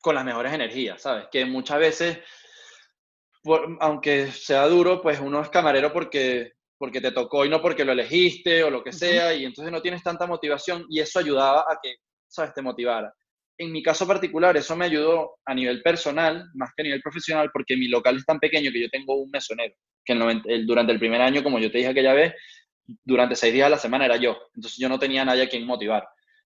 [0.00, 1.26] con las mejores energías, ¿sabes?
[1.32, 2.18] Que muchas veces,
[3.80, 7.92] aunque sea duro, pues uno es camarero porque porque te tocó y no porque lo
[7.92, 11.78] elegiste o lo que sea, y entonces no tienes tanta motivación y eso ayudaba a
[11.82, 13.12] que, ¿sabes?, te motivara.
[13.56, 17.50] En mi caso particular, eso me ayudó a nivel personal, más que a nivel profesional,
[17.52, 20.98] porque mi local es tan pequeño que yo tengo un mesonero, que el, durante el
[20.98, 22.34] primer año, como yo te dije aquella vez,
[23.04, 25.64] durante seis días a la semana era yo, entonces yo no tenía nadie a quien
[25.64, 26.06] motivar.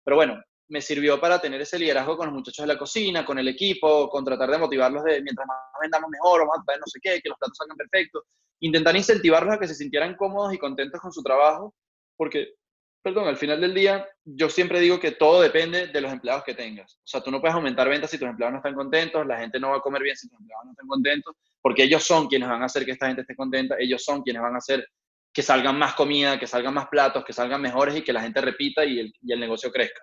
[0.04, 3.38] Pero bueno, me sirvió para tener ese liderazgo con los muchachos de la cocina, con
[3.38, 6.98] el equipo, con tratar de motivarlos de mientras más vendamos mejor o más no sé
[7.02, 8.24] qué, que los platos salgan perfectos
[8.62, 11.74] intentar incentivarlos a que se sintieran cómodos y contentos con su trabajo,
[12.16, 12.54] porque,
[13.02, 16.54] perdón, al final del día, yo siempre digo que todo depende de los empleados que
[16.54, 16.94] tengas.
[16.94, 19.58] O sea, tú no puedes aumentar ventas si tus empleados no están contentos, la gente
[19.58, 22.48] no va a comer bien si tus empleados no están contentos, porque ellos son quienes
[22.48, 24.86] van a hacer que esta gente esté contenta, ellos son quienes van a hacer
[25.32, 28.40] que salgan más comida, que salgan más platos, que salgan mejores y que la gente
[28.40, 30.02] repita y el negocio crezca.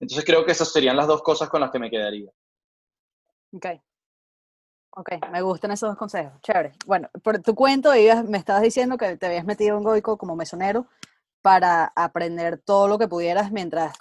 [0.00, 2.30] Entonces creo que esas serían las dos cosas con las que me quedaría.
[3.52, 3.66] Ok.
[4.98, 6.40] Ok, me gustan esos dos consejos.
[6.40, 6.72] Chévere.
[6.86, 7.90] Bueno, por tu cuento,
[8.26, 10.86] me estabas diciendo que te habías metido en Goico como mesonero
[11.42, 13.94] para aprender todo lo que pudieras mientras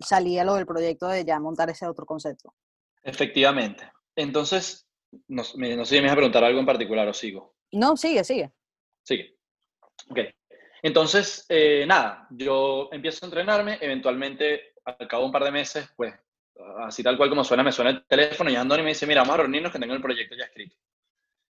[0.00, 2.52] salía lo del proyecto de ya montar ese otro concepto.
[3.02, 3.90] Efectivamente.
[4.16, 4.88] Entonces,
[5.28, 7.54] no, sé si me vas a preguntar algo en particular o sigo.
[7.72, 8.52] No, sigue, sigue.
[9.04, 9.36] Sigue.
[10.08, 10.18] Ok.
[10.82, 15.88] Entonces, eh, nada, yo empiezo a entrenarme, eventualmente, al cabo de un par de meses,
[15.96, 16.14] pues
[16.78, 19.34] así tal cual como suena, me suena el teléfono y Andoni me dice, mira, vamos
[19.34, 20.76] a reunirnos que tengo el proyecto ya escrito.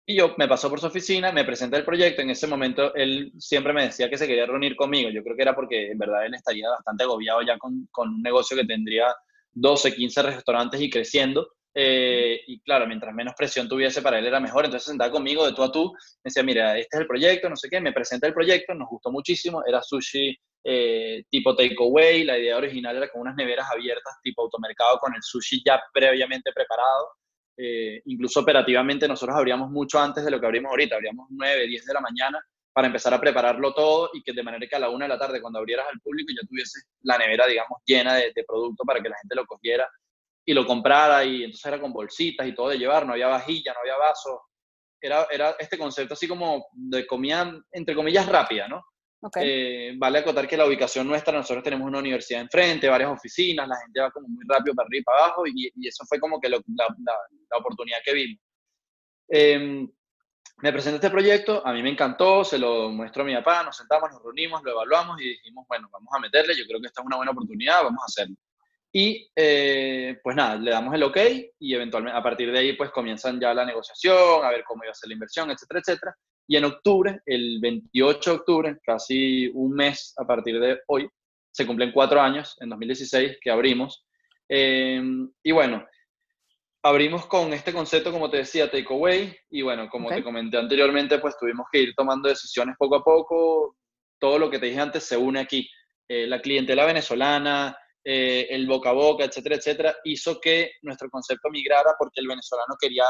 [0.06, 2.22] Y yo me pasó por su oficina, me presenté el proyecto.
[2.22, 5.10] En ese momento él siempre me decía que se quería reunir conmigo.
[5.10, 8.22] Yo creo que era porque en verdad él estaría bastante agobiado ya con, con un
[8.22, 9.14] negocio que tendría
[9.52, 11.50] 12, 15 restaurantes y creciendo.
[11.74, 14.64] Eh, y claro, mientras menos presión tuviese para él era mejor.
[14.64, 17.48] Entonces se sentaba conmigo de tú a tú, me decía, mira, este es el proyecto,
[17.48, 22.24] no sé qué, me presenta el proyecto, nos gustó muchísimo, era sushi eh, tipo takeaway,
[22.24, 26.52] la idea original era con unas neveras abiertas tipo automercado con el sushi ya previamente
[26.52, 27.12] preparado.
[27.56, 31.86] Eh, incluso operativamente nosotros abríamos mucho antes de lo que abrimos ahorita, abríamos 9, 10
[31.86, 32.40] de la mañana
[32.72, 35.18] para empezar a prepararlo todo y que de manera que a la una de la
[35.18, 39.00] tarde cuando abrieras al público ya tuviese la nevera, digamos, llena de, de producto para
[39.00, 39.88] que la gente lo cogiera
[40.48, 43.74] y lo comprara y entonces era con bolsitas y todo de llevar, no había vajilla,
[43.74, 44.40] no había vasos.
[44.98, 48.82] Era, era este concepto así como de comida, entre comillas, rápida, ¿no?
[49.42, 53.76] Eh, vale acotar que la ubicación nuestra, nosotros tenemos una universidad enfrente, varias oficinas, la
[53.76, 56.40] gente va como muy rápido para arriba y para abajo y, y eso fue como
[56.40, 58.40] que la, la, oportunidad que vimos.
[59.28, 59.86] Eh,
[60.62, 63.76] me presenté este proyecto, a mí me encantó, se lo muestro a mi papá, nos
[63.76, 67.02] sentamos, nos reunimos, lo evaluamos y dijimos, bueno, vamos a meterle, yo creo que esta
[67.02, 68.34] es una buena oportunidad, vamos a hacerlo.
[68.92, 71.18] Y eh, pues nada, le damos el ok
[71.58, 74.92] y eventualmente a partir de ahí pues comienzan ya la negociación, a ver cómo iba
[74.92, 76.16] a ser la inversión, etcétera, etcétera.
[76.46, 81.06] Y en octubre, el 28 de octubre, casi un mes a partir de hoy,
[81.50, 84.06] se cumplen cuatro años, en 2016, que abrimos.
[84.48, 85.02] Eh,
[85.42, 85.84] y bueno,
[86.82, 91.36] abrimos con este concepto, como te decía, takeaway, y bueno, como te comenté anteriormente, pues
[91.38, 93.76] tuvimos que ir tomando decisiones poco a poco.
[94.18, 95.68] Todo lo que te dije antes se une aquí.
[96.08, 101.50] Eh, la clientela venezolana, eh, el boca a boca, etcétera, etcétera, hizo que nuestro concepto
[101.50, 103.04] migrara porque el venezolano quería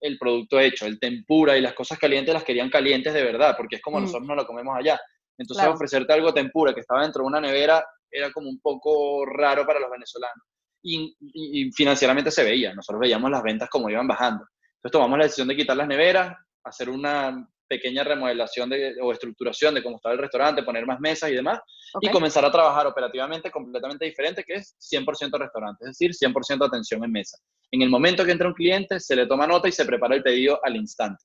[0.00, 3.76] el producto hecho, el tempura y las cosas calientes las querían calientes de verdad, porque
[3.76, 4.02] es como mm.
[4.02, 5.00] nosotros no lo comemos allá.
[5.38, 9.64] Entonces ofrecerte algo tempura que estaba dentro de una nevera era como un poco raro
[9.64, 10.44] para los venezolanos
[10.82, 12.74] y, financieramente se veía.
[12.74, 14.44] Nosotros veíamos las ventas como iban bajando.
[14.76, 19.74] Entonces tomamos la decisión de quitar las neveras, hacer una pequeña remodelación de, o estructuración
[19.74, 21.60] de cómo estaba el restaurante, poner más mesas y demás,
[22.02, 27.02] y comenzar a trabajar operativamente completamente diferente, que es 100% restaurante, es decir, 100% atención
[27.02, 27.38] en mesa.
[27.70, 30.22] En el momento que entra un cliente, se le toma nota y se prepara el
[30.22, 31.24] pedido al instante.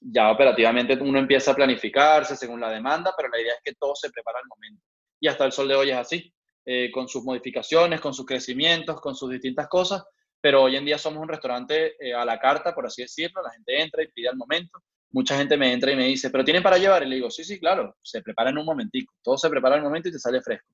[0.00, 3.94] Ya operativamente uno empieza a planificarse según la demanda, pero la idea es que todo
[3.94, 4.84] se prepara al momento.
[5.20, 6.32] Y hasta el sol de hoy es así.
[6.64, 10.04] Eh, con sus modificaciones, con sus crecimientos, con sus distintas cosas,
[10.42, 13.50] pero hoy en día somos un restaurante eh, a la carta, por así decirlo, la
[13.50, 14.78] gente entra y pide al momento.
[15.12, 17.02] Mucha gente me entra y me dice, ¿pero tienen para llevar?
[17.02, 19.82] Y le digo, sí, sí, claro, se prepara en un momentico, todo se prepara en
[19.82, 20.68] un momento y te sale fresco.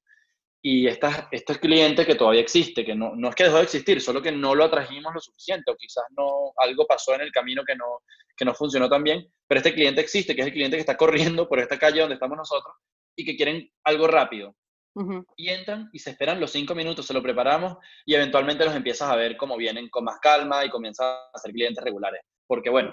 [0.60, 4.00] Y esta, este cliente que todavía existe, que no, no es que dejó de existir,
[4.00, 7.62] solo que no lo atrajimos lo suficiente o quizás no, algo pasó en el camino
[7.64, 8.00] que no,
[8.36, 10.96] que no funcionó tan bien, pero este cliente existe, que es el cliente que está
[10.96, 12.74] corriendo por esta calle donde estamos nosotros
[13.14, 14.54] y que quieren algo rápido,
[15.36, 19.08] y entran y se esperan los cinco minutos, se lo preparamos y eventualmente los empiezas
[19.08, 22.22] a ver cómo vienen con más calma y comienzan a ser clientes regulares.
[22.48, 22.90] Porque bueno,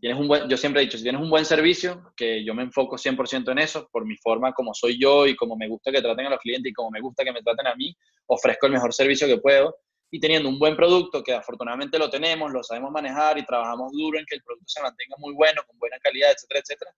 [0.00, 2.64] tienes un buen, yo siempre he dicho, si tienes un buen servicio, que yo me
[2.64, 6.02] enfoco 100% en eso, por mi forma como soy yo y como me gusta que
[6.02, 8.72] traten a los clientes y como me gusta que me traten a mí, ofrezco el
[8.72, 9.76] mejor servicio que puedo.
[10.10, 14.18] Y teniendo un buen producto, que afortunadamente lo tenemos, lo sabemos manejar y trabajamos duro
[14.18, 16.90] en que el producto se mantenga muy bueno, con buena calidad, etcétera, etcétera,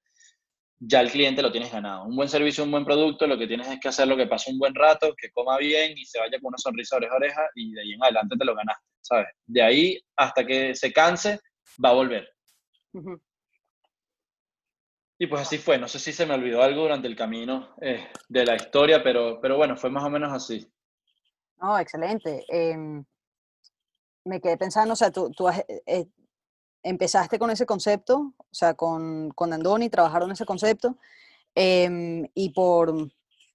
[0.81, 2.05] ya el cliente lo tienes ganado.
[2.05, 4.51] Un buen servicio, un buen producto, lo que tienes es que hacer lo que pase
[4.51, 7.43] un buen rato, que coma bien y se vaya con una sonrisa oreja a oreja
[7.55, 9.27] y de ahí en adelante te lo ganaste, ¿sabes?
[9.47, 11.39] De ahí hasta que se canse,
[11.83, 12.29] va a volver.
[15.19, 15.79] Y pues así fue.
[15.79, 19.39] No sé si se me olvidó algo durante el camino eh, de la historia, pero,
[19.41, 20.67] pero bueno, fue más o menos así.
[21.61, 22.45] No, excelente.
[22.49, 23.05] Em,
[24.25, 26.07] me quedé pensando, o sea, tú, tú has, eh, eh,
[26.83, 30.97] empezaste con ese concepto, o sea, con, con Andoni, trabajaron ese concepto,
[31.55, 32.95] em, y por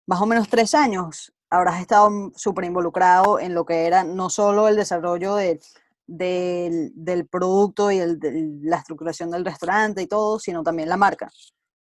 [0.05, 4.67] más o menos tres años habrás estado súper involucrado en lo que era no solo
[4.67, 5.59] el desarrollo de,
[6.07, 11.29] del, producto y el, de la estructuración del restaurante y todo, sino también la marca.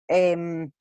[0.08, 0.72] Em,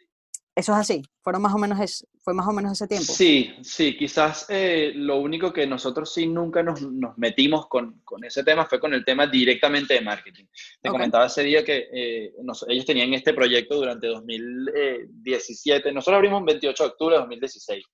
[0.56, 3.12] eso es así, fueron más o menos es, fue más o menos ese tiempo.
[3.12, 8.22] Sí, sí, quizás eh, lo único que nosotros sí nunca nos, nos metimos con, con,
[8.24, 10.44] ese tema fue con el tema directamente de marketing.
[10.80, 12.32] Te comentaba ese día que eh,
[12.68, 17.84] ellos tenían este proyecto durante 2017, nosotros abrimos el 28 de octubre de 2016.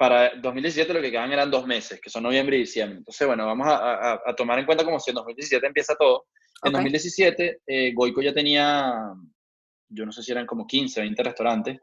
[0.00, 2.98] Para 2017 lo que quedaban eran dos meses, que son noviembre y diciembre.
[2.98, 6.24] Entonces, bueno, vamos a, a, tomar en cuenta como si en 2017 empieza todo.
[6.64, 9.12] En 2017, eh, Goico ya tenía
[9.90, 11.78] yo no sé si eran como 15, 20 restaurantes,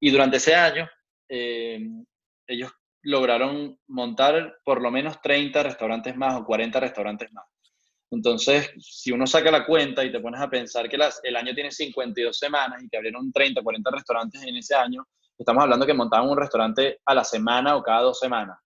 [0.00, 0.88] y durante ese año
[1.28, 1.80] eh,
[2.46, 2.72] ellos
[3.02, 7.44] lograron montar por lo menos 30 restaurantes más o 40 restaurantes más.
[8.10, 11.54] Entonces, si uno saca la cuenta y te pones a pensar que las, el año
[11.54, 15.06] tiene 52 semanas y que abrieron 30, 40 restaurantes en ese año,
[15.38, 18.58] estamos hablando que montaban un restaurante a la semana o cada dos semanas.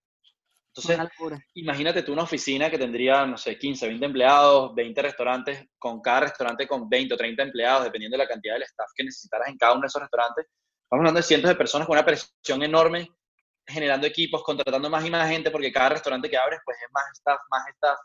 [0.74, 1.08] Entonces,
[1.54, 6.20] imagínate tú una oficina que tendría, no sé, 15, 20 empleados, 20 restaurantes, con cada
[6.20, 9.56] restaurante con 20 o 30 empleados, dependiendo de la cantidad del staff que necesitaras en
[9.56, 10.46] cada uno de esos restaurantes.
[10.46, 13.08] Estamos hablando de cientos de personas con una presión enorme,
[13.66, 17.04] generando equipos, contratando más y más gente, porque cada restaurante que abres, pues es más
[17.12, 17.98] staff, más staff.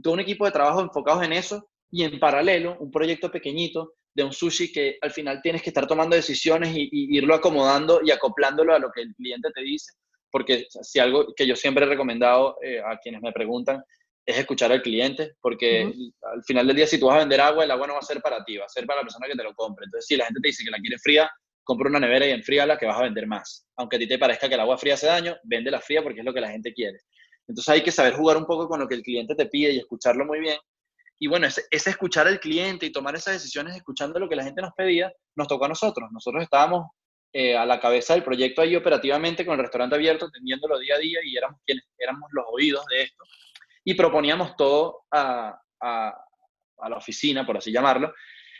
[0.00, 4.24] todo un equipo de trabajo enfocados en eso y en paralelo un proyecto pequeñito de
[4.24, 8.74] un sushi que al final tienes que estar tomando decisiones y, irlo acomodando y acoplándolo
[8.74, 9.92] a lo que el cliente te dice,
[10.30, 13.82] porque si algo que yo siempre he recomendado eh, a quienes me preguntan
[14.26, 15.92] es escuchar al cliente, porque
[16.22, 18.02] al final del día si tú vas a vender agua, el agua no va a
[18.02, 19.86] ser para ti, va a ser para la persona que te lo compre.
[19.86, 21.30] Entonces, si la gente te dice que la quiere fría,
[21.64, 23.66] compra una nevera y enfríala que vas a vender más.
[23.76, 26.20] Aunque a ti te parezca que el agua fría hace daño, vende la fría porque
[26.20, 26.98] es lo que la gente quiere.
[27.48, 29.78] Entonces hay que saber jugar un poco con lo que el cliente te pide y
[29.78, 30.58] escucharlo muy bien.
[31.22, 34.62] Y bueno, ese, escuchar al cliente y tomar esas decisiones escuchando lo que la gente
[34.62, 36.08] nos pedía, nos tocó a nosotros.
[36.10, 36.86] Nosotros estábamos
[37.32, 40.98] eh, a la cabeza del proyecto ahí operativamente con el restaurante abierto, atendiéndolo día a
[40.98, 43.22] día y éramos quienes éramos los oídos de esto.
[43.84, 46.24] Y proponíamos todo a, a,
[46.78, 48.14] a la oficina, por así llamarlo,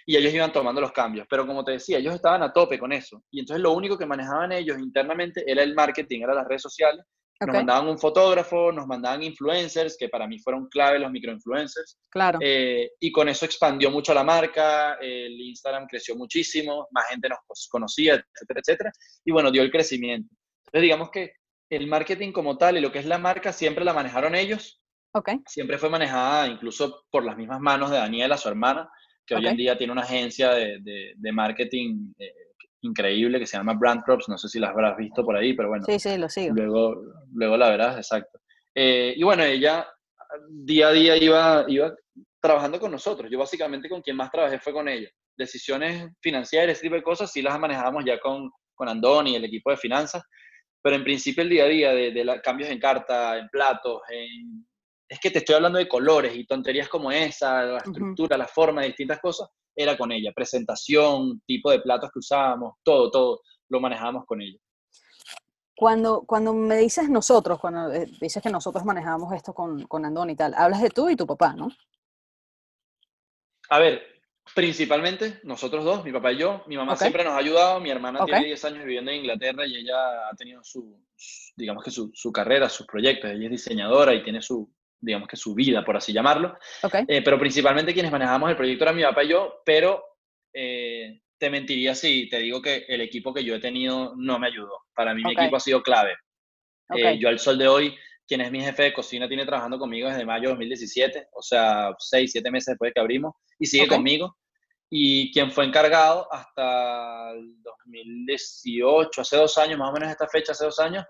[0.05, 1.27] y ellos iban tomando los cambios.
[1.31, 3.25] Pero como te decía, ellos estaban a tope con eso.
[3.31, 7.07] Y entonces lo único que manejaban ellos internamente era el marketing, era las redes sociales.
[7.41, 11.99] Nos mandaban un fotógrafo, nos mandaban influencers, que para mí fueron clave los microinfluencers.
[12.11, 12.39] Claro.
[12.43, 17.69] Eh, y con eso expandió mucho la marca, el Instagram creció muchísimo, más gente nos
[17.71, 18.93] conocía, etcétera, etcétera.
[19.25, 20.35] Y bueno, dio el crecimiento.
[20.67, 21.33] Entonces digamos que
[21.71, 24.83] el marketing como tal y lo que es la marca siempre la manejaron ellos.
[25.13, 25.41] Okay.
[25.47, 28.91] Siempre fue manejada incluso por las mismas manos de Daniela, su hermana
[29.31, 32.35] que hoy en día tiene una agencia de, de, marketing eh,
[32.83, 35.69] increíble que se llama Brand Crops, no sé si las habrás visto por ahí, pero
[35.69, 35.85] bueno.
[35.87, 36.55] Sí, sí, lo sigo.
[36.55, 38.41] Luego, luego la verás, exacto.
[38.75, 39.87] Eh, y bueno, ella
[40.49, 41.95] día a día iba, iba
[42.41, 43.31] trabajando con nosotros.
[43.31, 45.09] Yo básicamente con quien más trabajé fue con ella.
[45.37, 49.71] Decisiones financieras, ese tipo de cosas, sí las manejábamos ya con, con Andoni, el equipo
[49.71, 50.23] de finanzas,
[50.83, 54.65] pero en principio el día a día de, de cambios en carta, en platos, en
[55.11, 58.83] es que te estoy hablando de colores y tonterías como esa, la estructura, la forma,
[58.83, 60.33] distintas cosas, era con ella.
[60.35, 64.59] Presentación, tipo de platos que usábamos, todo, todo, lo manejábamos con ella.
[65.75, 70.31] Cuando, cuando me dices nosotros, cuando eh, dices que nosotros manejábamos esto con, con Andón
[70.31, 71.69] y tal, hablas de tú y tu papá, ¿no?
[73.71, 74.03] A ver,
[74.55, 76.63] principalmente nosotros dos, mi papá y yo.
[76.67, 79.77] Mi mamá siempre nos ha ayudado, mi hermana tiene 10 años viviendo en Inglaterra y
[79.77, 81.01] ella ha tenido su,
[81.57, 83.31] digamos que su, su, carrera, sus proyectos.
[83.31, 86.57] Ella es diseñadora y tiene su, digamos que su vida, por así llamarlo.
[87.09, 90.05] Eh, pero principalmente quienes manejamos el proyecto era mi papá y yo, pero
[90.53, 94.49] eh, te mentiría si te digo que el equipo que yo he tenido no me
[94.49, 94.85] ayudó.
[94.95, 96.15] Para mí mi equipo ha sido clave.
[96.95, 100.09] Eh, yo al sol de hoy, quien es mi jefe de cocina, tiene trabajando conmigo
[100.09, 103.87] desde mayo de 2017, o sea, seis, siete meses después de que abrimos, y sigue
[103.87, 104.37] conmigo.
[104.93, 110.51] Y quien fue encargado hasta el 2018, hace dos años, más o menos esta fecha,
[110.51, 111.05] hace dos años,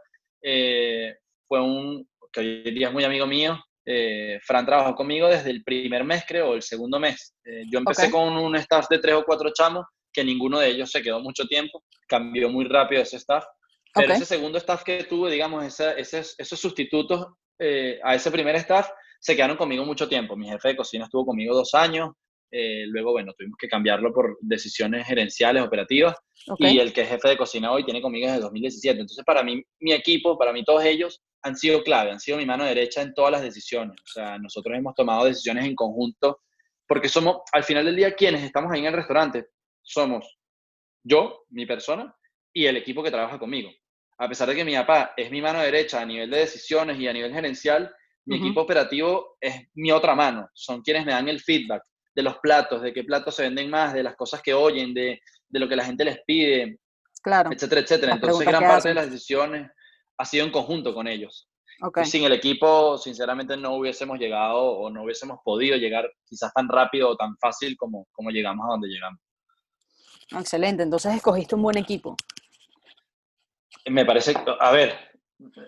[1.49, 5.51] fue un, que hoy en día es muy amigo mío, eh, Fran trabajó conmigo desde
[5.51, 7.35] el primer mes, creo, o el segundo mes.
[7.45, 10.91] Eh, yo empecé con un staff de tres o cuatro chamos, que ninguno de ellos
[10.91, 13.45] se quedó mucho tiempo, cambió muy rápido ese staff.
[13.93, 17.27] Pero ese segundo staff que tuve, digamos, esos sustitutos
[17.59, 18.89] eh, a ese primer staff,
[19.19, 20.37] se quedaron conmigo mucho tiempo.
[20.37, 22.11] Mi jefe de cocina estuvo conmigo dos años,
[22.53, 26.17] luego, bueno, tuvimos que cambiarlo por decisiones gerenciales, operativas,
[26.59, 29.01] y el que es jefe de cocina hoy tiene conmigo desde 2017.
[29.01, 32.47] Entonces, para mí, mi equipo, para mí todos ellos, han sido clave, han sido mi
[32.47, 33.97] mano derecha en todas las decisiones.
[34.01, 36.41] O sea, nosotros hemos tomado decisiones en conjunto
[36.87, 39.47] porque somos, al final del día, quienes estamos ahí en el restaurante,
[39.81, 40.39] somos
[41.05, 42.15] yo, mi persona,
[42.53, 43.71] y el equipo que trabaja conmigo.
[44.19, 47.07] A pesar de que mi papá es mi mano derecha a nivel de decisiones y
[47.07, 47.95] a nivel gerencial,
[48.27, 50.49] mi equipo operativo es mi otra mano.
[50.53, 51.83] Son quienes me dan el feedback
[52.15, 55.21] de los platos, de qué platos se venden más, de las cosas que oyen, de,
[55.49, 56.81] de lo que la gente les pide,
[57.23, 57.51] claro.
[57.53, 58.13] etcétera, etcétera.
[58.15, 59.71] Entonces, gran parte de las decisiones
[60.21, 61.49] ha sido en conjunto con ellos.
[62.05, 67.09] Sin el equipo, sinceramente, no hubiésemos llegado o no hubiésemos podido llegar quizás tan rápido
[67.09, 69.19] o tan fácil como, como llegamos a donde llegamos.
[70.31, 72.17] Excelente, entonces escogiste un buen equipo.
[73.87, 74.95] Me parece, a ver,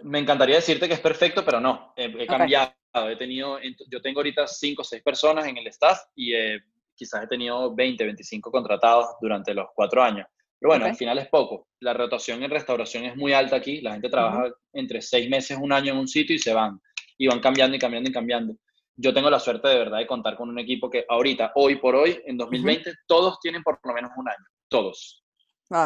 [0.03, 2.75] me encantaría decirte que es perfecto, pero no, he, cambiado.
[3.09, 3.59] He tenido,
[3.91, 6.61] yo tengo ahorita 5 o 6 personas en el staff y eh,
[6.95, 10.27] quizás he tenido 20, 25 contratados durante los cuatro años.
[10.62, 11.66] Pero bueno, al final es poco.
[11.81, 13.81] La rotación en restauración es muy alta aquí.
[13.81, 16.81] La gente trabaja entre seis meses, un año en un sitio y se van.
[17.18, 18.55] Y van cambiando y cambiando y cambiando.
[18.94, 21.96] Yo tengo la suerte de verdad de contar con un equipo que ahorita, hoy por
[21.96, 24.44] hoy, en 2020, todos tienen por lo menos un año.
[24.69, 25.25] Todos.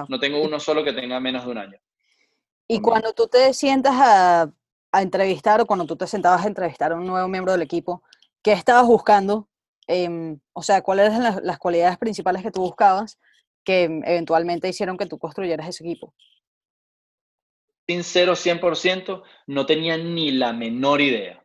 [0.08, 1.78] No tengo uno solo que tenga menos de un año.
[2.68, 4.52] Y cuando tú te sientas a,
[4.92, 8.02] entrevistar o cuando tú te sentabas a entrevistar a un nuevo miembro del equipo,
[8.42, 9.48] ¿qué estabas buscando?
[9.86, 13.18] Em, o sea, ¿cuáles eran las, cualidades principales que tú buscabas?
[13.66, 16.14] Que eventualmente hicieron que tú construyeras ese equipo?
[17.86, 21.44] Sincero, 100%, no tenía ni la menor idea.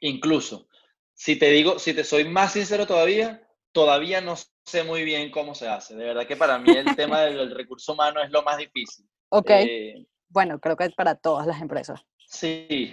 [0.00, 0.68] Incluso,
[1.14, 4.34] si te digo, si te soy más sincero todavía, todavía no
[4.64, 5.94] sé muy bien cómo se hace.
[5.94, 9.06] De verdad que para mí el tema del recurso humano es lo más difícil.
[9.30, 9.50] Ok.
[9.50, 12.04] Eh, bueno, creo que es para todas las empresas.
[12.26, 12.92] Sí.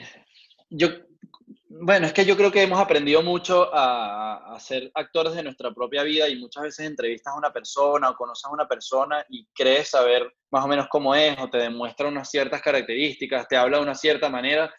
[0.69, 0.89] Yo,
[1.73, 5.73] Bueno, es que yo creo que hemos aprendido mucho a, a, ser actores de nuestra
[5.73, 9.47] propia vida y muchas veces entrevistas a una persona o conoces a una persona y
[9.53, 13.77] crees saber más o menos cómo es o te demuestra unas ciertas características, te habla
[13.77, 14.73] de una cierta manera,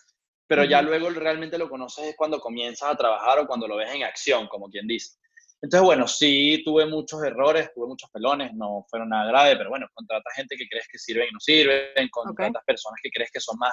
[0.46, 3.94] pero ya luego realmente lo conoces es cuando comienzas a trabajar o cuando lo ves
[3.94, 5.16] en acción, como quien dice.
[5.62, 9.86] Entonces, bueno, sí tuve muchos errores, tuve muchos pelones, no fueron nada grave, pero bueno,
[9.94, 13.56] contratas gente que crees que sirven y no sirven, contratas personas que crees que son
[13.58, 13.72] más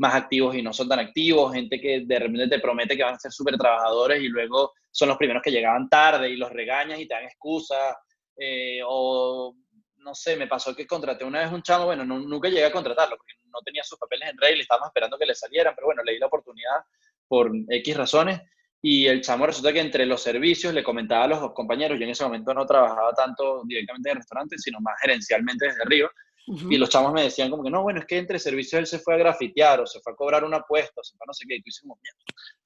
[0.00, 3.14] más activos y no son tan activos, gente que de repente te promete que van
[3.14, 6.98] a ser súper trabajadores y luego son los primeros que llegaban tarde y los regañas
[6.98, 7.94] y te dan excusas,
[8.34, 9.54] eh, o
[9.98, 13.18] no sé, me pasó que contraté una vez un chamo, bueno, nunca llegué a contratarlo
[13.18, 16.12] porque no tenía sus papeles en regla estábamos esperando que le salieran, pero bueno, le
[16.12, 16.80] di la oportunidad
[17.28, 18.40] por X razones
[18.80, 22.12] y el chamo resulta que entre los servicios le comentaba a los compañeros, yo en
[22.12, 26.10] ese momento no trabajaba tanto directamente en el restaurante, sino más gerencialmente desde arriba,
[26.46, 28.98] y los chamos me decían como que, no, bueno, es que entre servicios él se
[28.98, 31.34] fue a grafitear o se fue a cobrar una apuesta, o se fue a no
[31.34, 31.56] sé qué.
[31.56, 31.84] Y tú dices,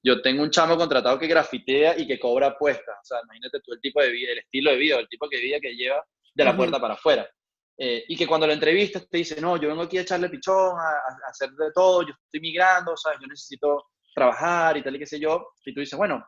[0.01, 2.95] yo tengo un chamo contratado que grafitea y que cobra apuestas.
[3.01, 5.37] O sea, imagínate tú el tipo de vida, el estilo de vida, el tipo de
[5.37, 6.03] vida que lleva
[6.33, 7.29] de la puerta para afuera.
[7.77, 10.79] Eh, y que cuando lo entrevistas te dice, no, yo vengo aquí a echarle pichón,
[10.79, 14.99] a, hacer de todo, yo estoy migrando, o sea, yo necesito trabajar y tal y
[14.99, 15.49] qué sé yo.
[15.65, 16.25] Y tú dices, bueno,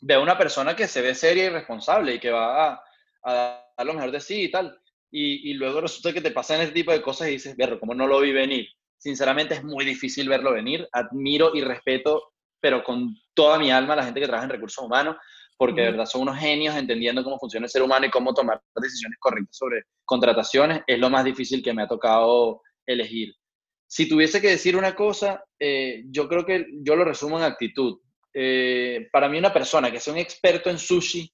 [0.00, 2.84] veo una persona que se ve seria y responsable y que va a,
[3.24, 3.34] a
[3.76, 6.92] dar lo mejor de sí y tal y, luego resulta que te pasan ese tipo
[6.92, 8.68] de cosas y dices, verlo, ¿cómo no lo vi venir?
[8.96, 10.88] Sinceramente es muy difícil verlo venir.
[10.92, 14.84] Admiro y respeto, pero con toda mi alma, a la gente que trabaja en recursos
[14.84, 15.16] humanos,
[15.56, 18.60] porque de verdad son unos genios entendiendo cómo funciona el ser humano y cómo tomar
[18.76, 20.82] decisiones correctas sobre contrataciones.
[20.86, 23.34] Es lo más difícil que me ha tocado elegir.
[23.86, 27.98] Si tuviese que decir una cosa, eh, yo creo que yo lo resumo en actitud.
[28.32, 31.30] Eh, para mí una persona que sea un experto en sushi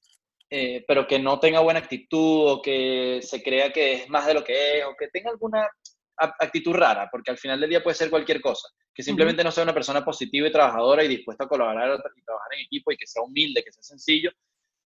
[0.48, 4.34] eh, pero que no tenga buena actitud o que se crea que es más de
[4.34, 5.68] lo que es o que tenga alguna
[6.16, 9.64] actitud rara, porque al final del día puede ser cualquier cosa, que simplemente no sea
[9.64, 13.06] una persona positiva y trabajadora y dispuesta a colaborar y trabajar en equipo y que
[13.06, 14.30] sea humilde, que sea sencillo,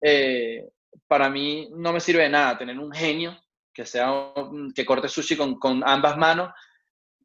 [0.01, 0.65] eh,
[1.07, 3.39] para mí no me sirve de nada tener un genio
[3.73, 4.33] que, sea,
[4.75, 6.51] que corte sushi con, con ambas manos,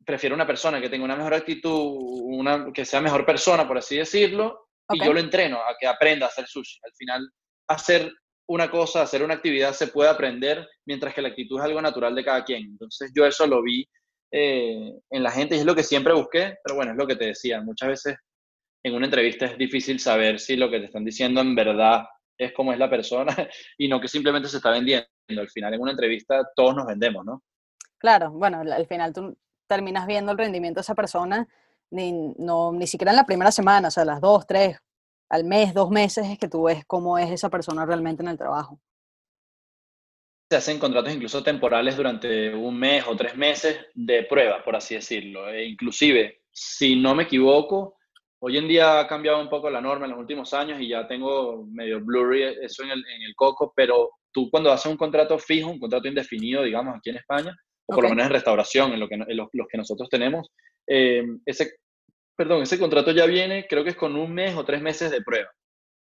[0.06, 3.98] prefiero una persona que tenga una mejor actitud, una, que sea mejor persona, por así
[3.98, 6.80] decirlo, y yo lo entreno a que aprenda a hacer sushi.
[6.84, 7.30] Al final,
[7.68, 8.12] hacer
[8.54, 12.14] una cosa, hacer una actividad se puede aprender, mientras que la actitud es algo natural
[12.14, 12.64] de cada quien.
[12.64, 13.88] Entonces yo eso lo vi
[14.32, 17.16] eh, en la gente y es lo que siempre busqué, pero bueno, es lo que
[17.16, 18.18] te decía, muchas veces
[18.84, 22.06] en una entrevista es difícil saber si lo que te están diciendo en verdad
[22.38, 23.36] es como es la persona
[23.78, 25.08] y no que simplemente se está vendiendo.
[25.30, 27.41] Al final en una entrevista todos nos vendemos, ¿no?
[27.97, 29.36] Claro, bueno, al final tú
[29.68, 31.47] terminas viendo el rendimiento de esa persona
[31.89, 34.78] ni, no, ni siquiera en la primera semana, o sea, las dos, tres,
[35.34, 38.38] al mes, dos meses, es que tú ves cómo es esa persona realmente en el
[38.38, 38.80] trabajo.
[40.48, 44.94] Se hacen contratos incluso temporales durante un mes o tres meses de prueba, por así
[44.94, 45.50] decirlo.
[45.50, 47.98] E inclusive, si no me equivoco,
[48.42, 51.08] hoy en día ha cambiado un poco la norma en los últimos años y ya
[51.08, 55.40] tengo medio blurry eso en el, en el coco, pero tú cuando haces un contrato
[55.40, 57.56] fijo, un contrato indefinido, digamos, aquí en España,
[57.88, 60.52] o por lo menos en restauración, en, lo que, los, que nosotros tenemos,
[60.86, 61.72] eh, ese
[62.36, 65.22] perdón, ese contrato ya viene, creo que es con un mes o tres meses de
[65.22, 65.50] prueba.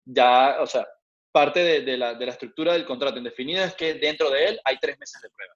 [0.04, 0.86] Ya, o sea,
[1.32, 5.20] parte de, la, estructura del contrato indefinido es que dentro de él hay tres meses
[5.22, 5.54] de prueba.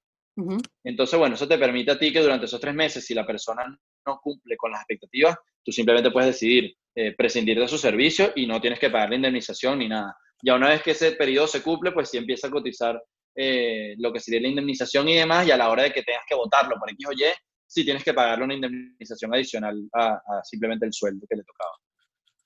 [0.82, 3.64] Entonces, bueno, eso te permite a ti que durante esos tres meses, si la persona
[4.06, 8.46] no cumple con las expectativas, tú simplemente puedes decidir eh, prescindir de su servicio y
[8.46, 10.16] no tienes que pagar la indemnización ni nada.
[10.42, 13.00] Ya una vez que ese periodo se cumple, pues sí empieza a cotizar
[13.36, 16.24] eh, lo que sería la indemnización y demás, y a la hora de que tengas
[16.28, 17.24] que votarlo por X o Y,
[17.66, 21.72] sí tienes que pagarle una indemnización adicional a, simplemente el sueldo que le tocaba.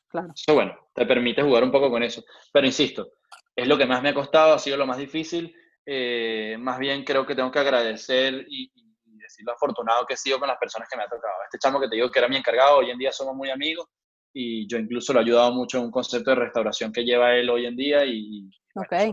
[0.09, 0.33] Claro.
[0.35, 2.25] Eso, bueno, te permite jugar un poco con eso.
[2.53, 3.13] Pero insisto,
[3.55, 5.55] es lo que más me ha costado, ha sido lo más difícil.
[5.85, 8.71] Eh, más bien creo que tengo que agradecer y,
[9.05, 11.35] decir lo afortunado que he sido con las personas que me ha tocado.
[11.45, 13.87] Este chamo que te digo que era mi encargado, hoy en día somos muy amigos
[14.33, 17.51] y yo incluso lo he ayudado mucho en un concepto de restauración que lleva él
[17.51, 19.13] hoy en día y, okay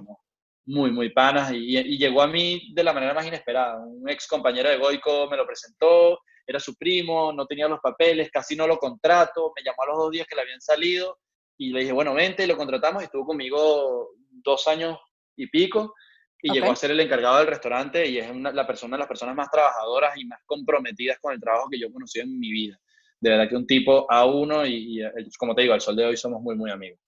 [0.66, 3.78] muy, muy panas y, llegó a mí de la manera más inesperada.
[3.86, 8.30] Un ex compañero de Goico me lo presentó, era su primo, no tenía los papeles,
[8.32, 11.20] casi no lo contrato, me llamó a los dos días que le habían salido
[11.58, 14.10] y le dije, bueno, vente, y lo contratamos y estuvo conmigo
[14.44, 14.98] dos años
[15.36, 15.94] y pico
[16.42, 19.08] y llegó a ser el encargado del restaurante y es una, la persona de las
[19.08, 22.52] personas más trabajadoras y más comprometidas con el trabajo que yo he conocido en mi
[22.52, 22.80] vida.
[23.20, 25.02] De verdad que un tipo a uno y,
[25.40, 27.00] como te digo, al sol de hoy somos muy, muy amigos.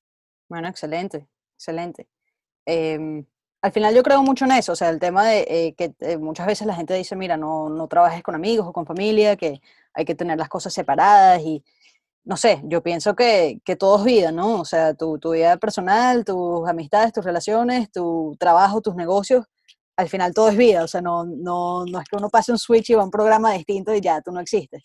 [0.49, 2.07] Bueno, excelente, excelente.
[2.65, 3.23] Em,
[3.61, 6.17] al final yo creo mucho en eso, o sea, el tema de eh, que eh,
[6.17, 9.61] muchas veces la gente dice, mira, no, no trabajes con amigos o con familia, que
[9.93, 11.63] hay que tener las cosas separadas y,
[12.23, 14.59] no sé, yo pienso que, que todo es vida, ¿no?
[14.61, 19.45] O sea, tu, tu, vida personal, tus amistades, tus relaciones, tu trabajo, tus negocios,
[19.97, 22.59] al final todo es vida, o sea, no, no, no es que uno pase un
[22.59, 24.83] switch y va a un programa distinto y ya tú no existes.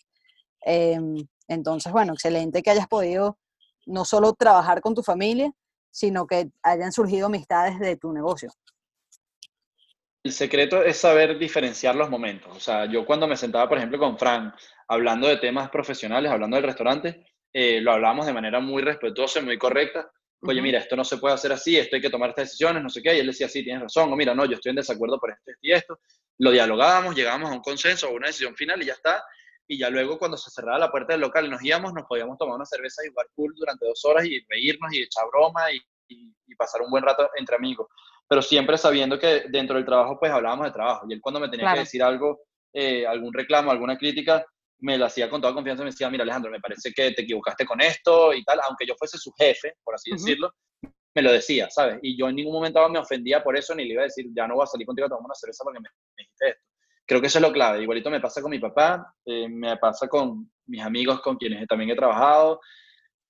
[0.61, 1.17] Em,
[1.47, 3.37] entonces, bueno, excelente que hayas podido
[3.85, 5.51] no solo trabajar con tu familia,
[5.93, 8.49] sino que hayan surgido amistades de tu negocio.
[10.23, 12.57] El secreto es saber diferenciar los momentos.
[12.57, 14.55] O sea, yo cuando me sentaba, por ejemplo, con Frank,
[14.87, 19.43] hablando de temas profesionales, hablando del restaurante, eh, lo hablábamos de manera muy respetuosa y
[19.43, 20.09] muy correcta.
[20.41, 22.89] Oye, mira, esto no se puede hacer así, esto hay que tomar estas decisiones, no
[22.89, 23.15] sé qué.
[23.15, 25.51] Y él decía, sí, tienes razón, o mira, no, yo estoy en desacuerdo por esto
[25.61, 25.99] y esto.
[26.39, 29.23] Lo dialogábamos, llegábamos a un consenso, a una decisión final y ya está.
[29.67, 32.37] Y ya luego, cuando se cerraba la puerta del local y nos íbamos, nos podíamos
[32.37, 35.79] tomar una cerveza y jugar pool durante dos horas y reírnos y echar broma y,
[36.09, 37.87] y pasar un buen rato entre amigos
[38.27, 41.05] pero siempre sabiendo que dentro del trabajo pues hablábamos de trabajo.
[41.07, 42.41] Y él cuando me tenía que decir algo,
[42.73, 44.45] eh, algún reclamo, alguna crítica,
[44.79, 47.21] me lo hacía con toda confianza y me decía, mira Alejandro, me parece que te
[47.21, 50.51] equivocaste con esto y tal, aunque yo fuese su jefe, por así decirlo,
[51.15, 51.99] me lo decía, ¿sabes?
[52.01, 54.47] Y yo en ningún momento me ofendía por eso, ni le iba a decir, ya
[54.47, 56.61] no voy a salir contigo a tomar una cerveza porque me, dijiste esto.
[57.05, 57.81] Creo que eso es lo clave.
[57.81, 61.89] Igualito me pasa con mi papá, eh, me pasa con mis amigos con quienes también
[61.89, 62.61] he trabajado.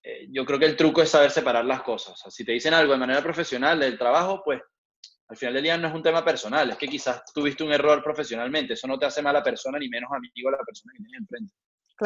[0.04, 2.14] Eh, yo creo que el truco es saber separar las cosas.
[2.14, 4.62] O sea, si te dicen algo de manera profesional del trabajo, pues
[5.28, 8.04] al final del día no es un tema personal, es que quizás tuviste un error
[8.04, 11.22] profesionalmente, eso no te hace mala persona ni menos amigo a la persona que tienes
[11.22, 11.54] enfrente.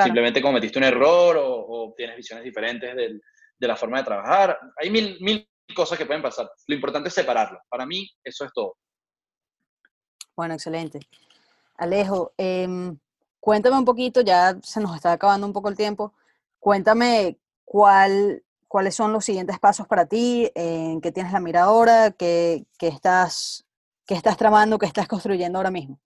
[0.03, 4.59] Simplemente cometiste un error o, tienes visiones diferentes de la forma de trabajar.
[4.78, 6.49] Hay mil, mil cosas que pueden pasar.
[6.68, 7.59] Lo importante es separarlo.
[7.70, 8.78] Para mí, eso es todo.
[10.36, 10.99] Bueno, excelente.
[11.78, 12.97] Alejo, em,
[13.39, 16.13] cuéntame un poquito, ya se nos está acabando un poco el tiempo.
[16.59, 22.11] Cuéntame cuál cuáles son los siguientes pasos para ti, en qué tienes la mira ahora,
[22.11, 23.65] qué, estás,
[24.05, 25.99] qué estás tramando, qué estás construyendo ahora mismo.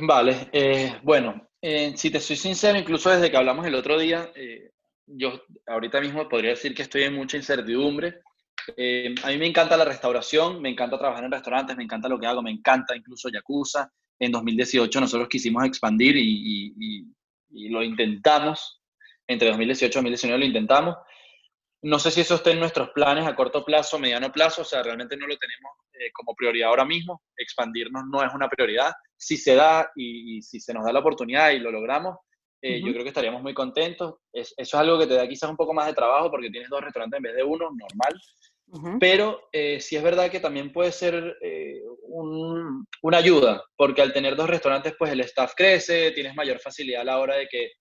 [0.00, 4.30] Vale, eh, bueno, eh, si te soy sincero, incluso desde que hablamos el otro día,
[4.34, 4.72] eh,
[5.06, 8.20] yo ahorita mismo podría decir que estoy en mucha incertidumbre.
[8.76, 12.26] a mí me encanta la restauración, me encanta trabajar en restaurantes, me encanta lo que
[12.26, 13.90] hago, me encanta incluso Yakuza.
[14.20, 16.74] En 2018 nosotros quisimos expandir y,
[17.50, 18.80] y lo intentamos.
[19.26, 20.96] Entre 2018 y 2019 lo intentamos
[21.82, 24.82] no sé si eso está en nuestros planes a corto plazo, mediano plazo, o sea,
[24.82, 27.22] realmente no lo tenemos eh, como prioridad ahora mismo.
[27.36, 28.92] Expandirnos no es una prioridad.
[29.16, 32.16] Si se da y, si se nos da la oportunidad y lo logramos,
[32.60, 34.16] eh, yo creo que estaríamos muy contentos.
[34.32, 36.80] eso es algo que te da quizás un poco más de trabajo porque tienes dos
[36.80, 38.20] restaurantes en vez de uno, normal.
[39.00, 41.38] Pero eh, sí es verdad que también puede ser
[42.10, 47.04] una ayuda, porque al tener dos restaurantes, pues el staff crece, tienes mayor facilidad a
[47.04, 47.72] la hora de que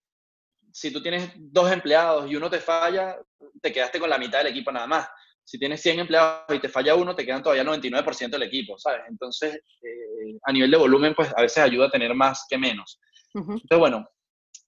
[0.71, 3.17] si tú tienes dos empleados y uno te falla,
[3.61, 5.07] te quedaste con la mitad del equipo nada más.
[5.43, 8.77] Si tienes 100 empleados y te falla uno, te quedan todavía el 99% del equipo,
[8.77, 9.01] ¿sabes?
[9.09, 12.99] Entonces, eh, a nivel de volumen, pues a veces ayuda a tener más que menos.
[13.33, 14.07] Entonces, bueno,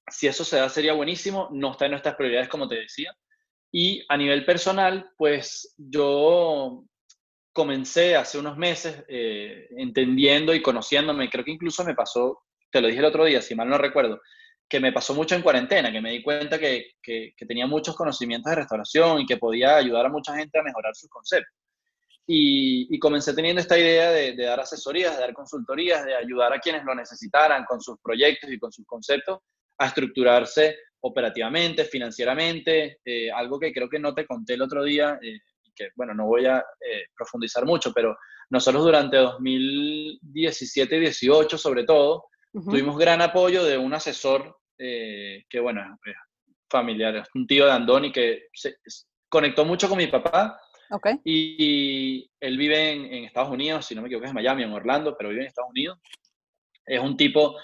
[0.09, 1.49] si eso se da, sería buenísimo.
[1.51, 3.13] No está en nuestras prioridades, como te decía.
[3.71, 6.83] Y a nivel personal, pues yo
[7.53, 12.87] comencé hace unos meses eh, entendiendo y conociéndome, creo que incluso me pasó, te lo
[12.87, 14.21] dije el otro día, si mal no recuerdo,
[14.67, 18.51] que me pasó mucho en cuarentena, que me di cuenta que, que, tenía muchos conocimientos
[18.51, 21.53] de restauración y que podía ayudar a mucha gente a mejorar sus conceptos.
[22.27, 26.53] Y, y comencé teniendo esta idea de, de, dar asesorías, de dar consultorías, de ayudar
[26.53, 29.39] a quienes lo necesitaran con sus proyectos y con sus conceptos
[29.79, 35.19] a estructurarse operativamente, financieramente, eh, algo que creo que no te conté el otro día,
[35.21, 35.39] eh,
[35.75, 38.17] que bueno, no voy a eh, profundizar mucho, pero
[38.49, 45.81] nosotros durante 2017 y 18 sobre todo, tuvimos gran apoyo de un asesor que bueno,
[46.03, 46.15] es
[46.69, 48.77] familiar, es un tío de Andoni que se,
[49.29, 50.59] conectó mucho con mi papá.
[50.91, 51.19] Okay.
[51.23, 55.15] Y, él vive en, Estados Unidos, si no me equivoco es en Miami, en Orlando,
[55.15, 55.99] pero vive en Estados Unidos.
[56.85, 57.57] Es un tipo,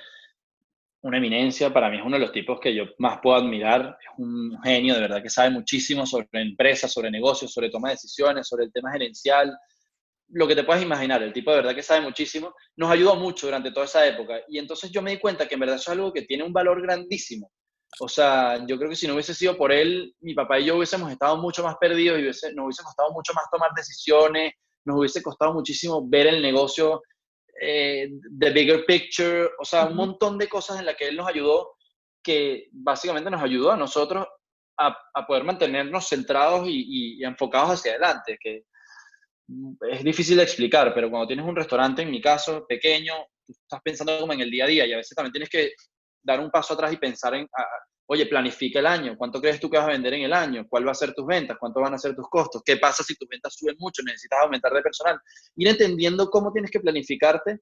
[1.05, 3.95] una eminencia, para mí es uno de los tipos que yo más puedo admirar.
[4.01, 7.93] Es un genio, de verdad, que sabe muchísimo sobre empresas, sobre negocios, sobre toma de
[7.93, 9.55] decisiones, sobre el tema gerencial,
[10.29, 13.45] lo que te puedas imaginar, el tipo de verdad que sabe muchísimo, nos ayudó mucho
[13.45, 14.39] durante toda esa época.
[14.47, 16.51] Y entonces yo me di cuenta que en verdad eso es algo que tiene un
[16.51, 17.51] valor grandísimo.
[17.99, 20.75] O sea, yo creo que si no hubiese sido por él, mi papá y yo
[20.75, 24.53] hubiésemos estado mucho más perdidos y hubiese, nos hubiese costado mucho más tomar decisiones,
[24.83, 27.03] nos hubiese costado muchísimo ver el negocio,
[27.59, 31.27] eh, the bigger picture, o sea, un montón de cosas en las que él nos
[31.27, 31.75] ayudó,
[32.23, 34.25] que básicamente nos ayudó a nosotros
[34.77, 38.63] a, a poder mantenernos centrados y, y, enfocados hacia adelante, que
[39.89, 43.13] es difícil de explicar, pero cuando tienes un restaurante, en mi caso, pequeño,
[43.47, 45.73] estás pensando como en el día a día y a veces también tienes que
[46.23, 47.47] dar un paso atrás y pensar en,
[48.07, 50.65] oye, planifica el año, ¿cuánto crees tú que vas a vender en el año?
[50.69, 51.57] ¿Cuál va a ser tus ventas?
[51.59, 52.61] ¿Cuánto van a ser tus costos?
[52.63, 54.03] ¿Qué pasa si tus ventas suben mucho?
[54.03, 55.19] ¿Necesitas aumentar de personal?
[55.55, 57.59] Ir entendiendo cómo tienes que planificarte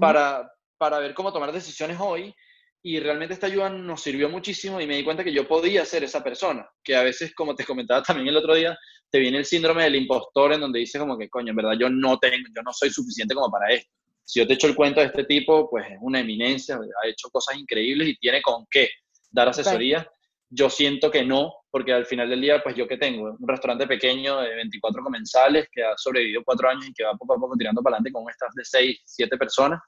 [0.00, 2.34] para, para ver cómo tomar decisiones hoy
[2.82, 6.04] y realmente esta ayuda nos sirvió muchísimo y me di cuenta que yo podía ser
[6.04, 8.78] esa persona, que a veces, como te comentaba también el otro día,
[9.10, 11.90] te viene el síndrome del impostor en donde dices como que, coño, en verdad yo
[11.90, 13.90] no tengo, yo no soy suficiente como para esto.
[14.24, 17.30] Si yo te echo el cuento de este tipo, pues es una eminencia, ha hecho
[17.30, 18.90] cosas increíbles y tiene con qué
[19.30, 20.10] dar asesoría.
[20.50, 23.86] Yo siento que no, porque al final del día, pues yo que tengo un restaurante
[23.86, 27.54] pequeño de 24 comensales que ha sobrevivido cuatro años y que va poco a poco
[27.56, 29.80] tirando para adelante con un staff de 6, 7 personas.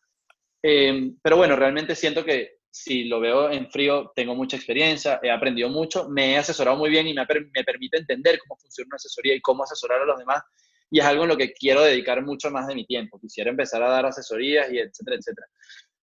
[0.62, 5.30] Eh, pero bueno, realmente siento que si lo veo en frío, tengo mucha experiencia, he
[5.30, 8.97] aprendido mucho, me he asesorado muy bien y me, me permite entender cómo funciona una
[8.97, 10.43] asesoría y cómo asesorar a los demás.
[10.91, 13.18] Y es algo en lo que quiero dedicar mucho más de mi tiempo.
[13.20, 15.47] Quisiera empezar a dar asesorías y etcétera, etcétera.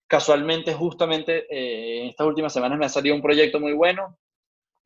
[0.08, 4.18] Casualmente, justamente, eh, en estas últimas semanas me ha salido un proyecto muy bueno.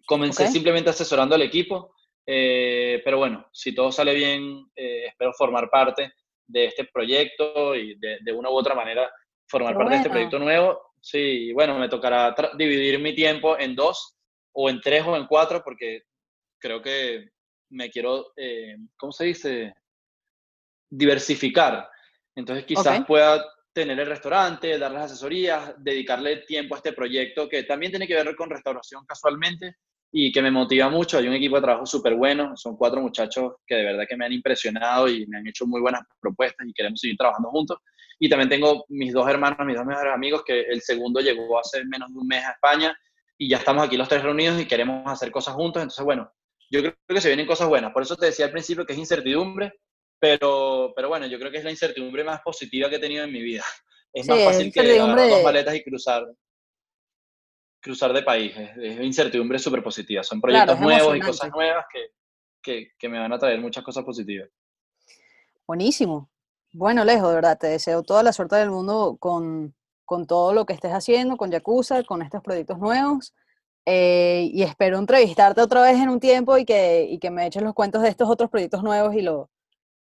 [0.05, 1.93] Comencé simplemente asesorando al equipo,
[2.25, 6.13] eh, pero bueno, si todo sale bien, eh, espero formar parte
[6.47, 9.09] de este proyecto y de, de una u otra manera
[9.47, 14.15] formar parte de este proyecto nuevo Sí, bueno, me tocará dividir mi tiempo en dos,
[14.53, 16.03] o en tres, o en cuatro, porque
[16.59, 17.31] creo que
[17.71, 19.73] me quiero, eh, ¿cómo se dice?
[20.89, 21.89] Diversificar.
[22.35, 23.43] Entonces quizás pueda
[23.73, 28.15] tener el restaurante, dar las asesorías, dedicarle tiempo a este proyecto que también tiene que
[28.15, 29.75] ver con restauración casualmente
[30.11, 31.17] y que me motiva mucho.
[31.17, 34.25] Hay un equipo de trabajo súper bueno, son cuatro muchachos que de verdad que me
[34.25, 37.77] han impresionado y me han hecho muy buenas propuestas y queremos seguir trabajando juntos.
[38.19, 41.83] Y también tengo mis dos hermanos, mis dos mejores amigos, que el segundo llegó hace
[41.85, 42.95] menos de un mes a España
[43.37, 45.81] y ya estamos aquí los tres reunidos y queremos hacer cosas juntos.
[45.81, 46.31] Entonces, bueno,
[46.69, 47.91] yo creo que se vienen cosas buenas.
[47.91, 49.73] Por eso te decía al principio que es incertidumbre,
[50.21, 53.33] pero, pero bueno, yo creo que es la incertidumbre más positiva que he tenido en
[53.33, 53.63] mi vida.
[54.13, 56.27] Es más fácil que agarrar dos maletas y cruzar
[57.81, 58.53] cruzar de país.
[58.55, 60.21] Es, incertidumbre súper positiva.
[60.21, 62.11] Son proyectos nuevos y cosas nuevas que,
[62.61, 64.47] que, que, me van a traer muchas cosas positivas.
[65.65, 66.29] Buenísimo.
[66.73, 69.73] Bueno, Lejo, de verdad, te deseo toda la suerte del mundo con,
[70.05, 73.33] con todo lo que estés haciendo, con Yakuza, con estos proyectos nuevos.
[73.85, 77.63] Eh, y espero entrevistarte otra vez en un tiempo y que, y que me eches
[77.63, 79.49] los cuentos de estos otros proyectos nuevos y, lo,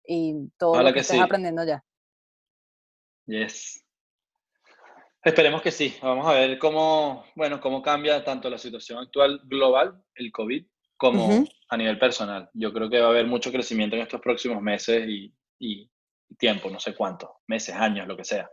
[0.06, 1.84] y todo lo que, estés aprendiendo ya.
[3.26, 3.84] Yes.
[5.22, 5.96] Esperemos que sí.
[6.02, 11.44] Vamos a ver cómo, bueno, cómo cambia tanto la situación actual global, el COVID, como
[11.68, 12.50] a nivel personal.
[12.52, 15.90] Yo creo que va a haber mucho crecimiento en estos próximos meses y, y
[16.36, 18.50] tiempo, no sé cuánto, meses, años, lo que sea.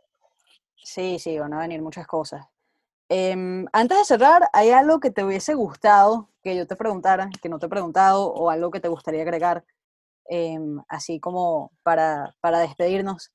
[0.83, 2.45] Sí, sí, van a venir muchas cosas.
[3.09, 7.49] Em, antes de cerrar, ¿hay algo que te hubiese gustado que yo te preguntara, que
[7.49, 9.65] no te he preguntado, o algo que te gustaría agregar,
[10.25, 13.31] em, así como para, para despedirnos?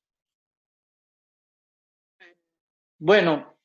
[2.99, 3.55] Bueno,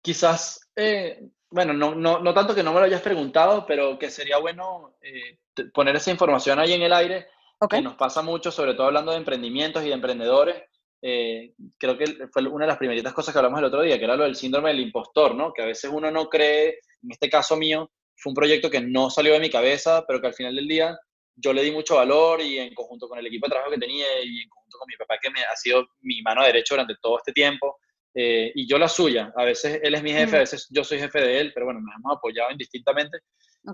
[0.00, 4.10] quizás, eh, bueno, no, no, no, tanto que no me lo hayas preguntado, pero que
[4.10, 5.38] sería bueno eh,
[5.74, 7.26] poner esa información ahí en el aire
[7.68, 10.62] que nos pasa mucho, sobre todo hablando de emprendimientos y de emprendedores.
[11.02, 14.04] Eh, creo que fue una de las primeritas cosas que hablamos el otro día, que
[14.04, 15.52] era lo del síndrome del impostor, ¿no?
[15.52, 19.10] Que a veces uno no cree, en este caso mío, fue un proyecto que no
[19.10, 20.98] salió de mi cabeza, pero que al final del día
[21.36, 24.06] yo le di mucho valor y en conjunto con el equipo de trabajo que tenía
[24.22, 27.18] y en conjunto con mi papá, que me ha sido mi mano derecha durante todo
[27.18, 27.78] este tiempo,
[28.14, 29.32] eh, y yo la suya.
[29.36, 31.80] A veces él es mi jefe, a veces yo soy jefe de él, pero bueno,
[31.80, 33.18] nos hemos apoyado indistintamente.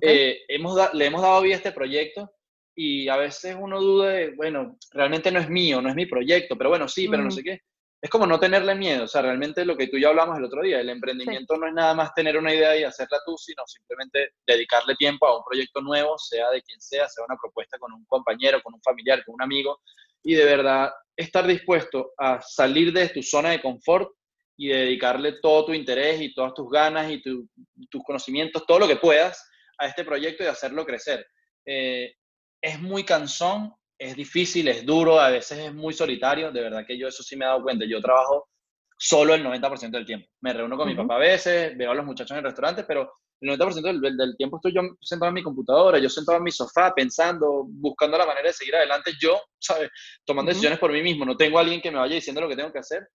[0.00, 2.30] Eh, hemos le hemos dado vida a este proyecto
[2.74, 6.56] y a veces uno duda de, bueno, realmente no es mío, no es mi proyecto,
[6.56, 7.60] pero bueno, sí, pero no sé qué.
[8.02, 10.44] Es como no tenerle miedo, o sea, realmente lo que tú y yo hablamos el
[10.44, 13.62] otro día, el emprendimiento no es nada más tener una idea y hacerla tú, sino
[13.64, 17.92] simplemente dedicarle tiempo a un proyecto nuevo, sea de quien sea, sea una propuesta con
[17.92, 19.80] un compañero, con un familiar, con un amigo,
[20.24, 24.10] y de verdad estar dispuesto a salir de tu zona de confort
[24.56, 28.96] y dedicarle todo tu interés y todas tus ganas y tus conocimientos, todo lo que
[28.96, 29.48] puedas
[29.78, 31.24] a este proyecto y hacerlo crecer.
[31.64, 32.14] Eh,
[32.60, 36.98] es muy cansón, es difícil, es duro, a veces es muy solitario, de verdad que
[36.98, 38.48] yo eso sí me he dado cuenta, yo trabajo
[38.96, 40.28] solo el 90% del tiempo.
[40.40, 43.12] Me reúno con mi papá a veces, veo a los muchachos en el restaurante, pero
[43.40, 46.52] el 90% del, del, tiempo estoy yo sentado en mi computadora, yo sentado en mi
[46.52, 49.90] sofá pensando, buscando la manera de seguir adelante, yo, ¿sabes?
[50.24, 51.24] Tomando decisiones por mí mismo.
[51.24, 53.08] No tengo a alguien que me vaya diciendo lo que tengo que hacer,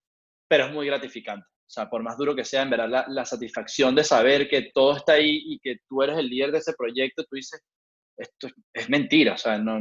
[0.50, 1.46] pero es muy gratificante.
[1.46, 4.72] O sea, por más duro que sea, en verdad, la, la satisfacción de saber que
[4.74, 7.62] todo está ahí y que tú eres el líder de ese proyecto, tú dices,
[8.18, 9.80] esto es mentira, o sea, no,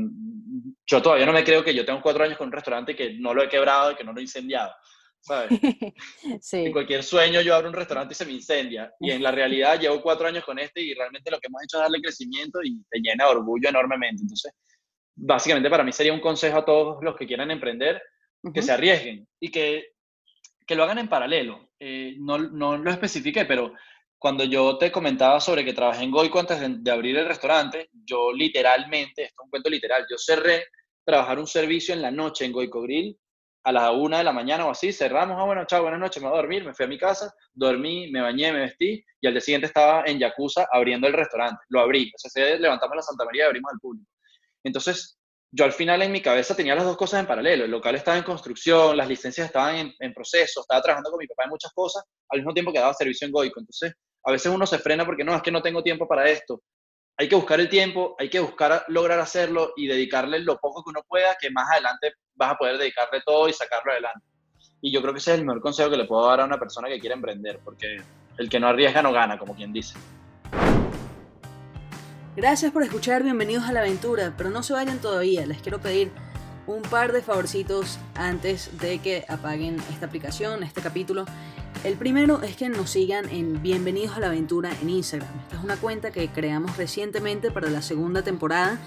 [0.87, 3.32] yo todavía no me creo que yo tengo cuatro años con un restaurante que no
[3.32, 4.72] lo he quebrado y que no lo he incendiado,
[5.20, 5.49] ¿sabes?
[6.41, 6.66] sí.
[6.66, 9.80] En cualquier sueño yo abro un restaurante y se me incendia, y en la realidad
[9.80, 12.82] llevo cuatro años con este y realmente lo que hemos hecho es darle crecimiento y
[12.91, 14.22] te llena de orgullo enormemente.
[14.22, 14.53] Entonces,
[15.14, 18.03] básicamente para mí sería un consejo a todos los que quieran emprender,
[18.53, 19.95] que se arriesguen y que,
[20.66, 21.70] que lo hagan en paralelo.
[21.80, 23.72] Eh, no, no lo especifiqué, pero
[24.19, 28.33] cuando yo te comentaba sobre que trabajé en Goico antes de, abrir el restaurante, yo
[28.33, 30.67] literalmente, esto es un cuento literal, yo cerré
[31.05, 33.17] trabajar un servicio en la noche en Goico Grill
[33.64, 36.29] a las una de la mañana o así, cerramos, ah, bueno, chao, buenas noches, me
[36.29, 39.35] voy a dormir, me fui a mi casa, dormí, me bañé, me vestí y al
[39.35, 43.25] día siguiente estaba en Yakuza abriendo el restaurante, lo abrí, o sea, levantamos la Santa
[43.25, 44.07] María y abrimos al público.
[44.62, 45.19] Entonces,
[45.51, 47.64] yo al final en mi cabeza tenía las dos cosas en paralelo.
[47.64, 51.27] El local estaba en construcción, las licencias estaban en, en, proceso, estaba trabajando con mi
[51.27, 53.61] papá en muchas cosas, al mismo tiempo que daba servicio en Goico.
[53.61, 53.95] Entonces,
[54.27, 56.61] a veces uno se frena porque no, es que no tengo tiempo para esto.
[57.16, 60.91] hay que buscar el tiempo, hay que buscar lograr hacerlo y dedicarle lo poco que
[60.91, 64.27] uno pueda, que más adelante vas a poder dedicarle todo y sacarlo adelante.
[64.83, 66.59] Y yo creo que ese es el mejor consejo que le puedo dar a una
[66.59, 68.03] persona que quiere emprender, porque
[68.37, 69.97] el que no arriesga no gana, como quien dice.
[72.35, 76.11] Gracias por escuchar, bienvenidos a la aventura, pero no se vayan todavía, les quiero pedir
[76.66, 81.24] un par de favorcitos antes de que apaguen esta aplicación, este capítulo.
[81.87, 85.30] El primero es que nos sigan en Bienvenidos a la Aventura en Instagram.
[85.43, 88.80] Esta es una cuenta que creamos recientemente para la segunda temporada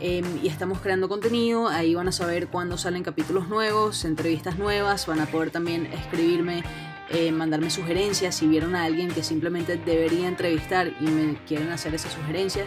[0.00, 1.68] em, y estamos creando contenido.
[1.68, 5.06] Ahí van a saber cuándo salen capítulos nuevos, entrevistas nuevas.
[5.06, 6.64] Van a poder también escribirme,
[7.10, 8.36] eh, mandarme sugerencias.
[8.36, 12.64] Si vieron a alguien que simplemente debería entrevistar y me quieren hacer esa sugerencia,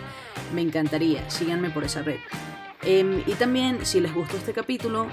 [0.53, 1.27] me encantaría.
[1.27, 2.19] Síganme por esa red.
[2.83, 5.07] Em, y también, si les gustó este capítulo,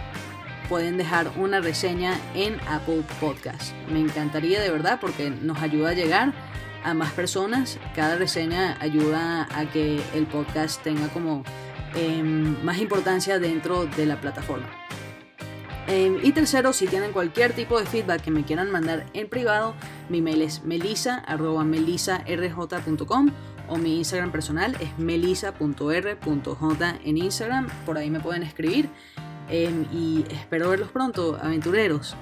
[0.69, 3.73] pueden dejar una reseña en Apple Podcast.
[3.91, 6.33] Me encantaría de verdad porque nos ayuda a llegar
[6.85, 7.79] a más personas.
[7.95, 11.45] Cada reseña ayuda a que el podcast tenga como
[11.95, 14.69] em, más importancia dentro de la plataforma.
[15.87, 19.75] Em, y tercero, si tienen cualquier tipo de feedback que me quieran mandar en privado,
[20.11, 23.31] mi mail es melisa.melisarj.com
[23.69, 27.69] o mi Instagram personal es melisa.r.j en Instagram.
[27.87, 28.91] Por ahí me pueden escribir.
[29.51, 32.15] Em, y espero verlos pronto, aventureros.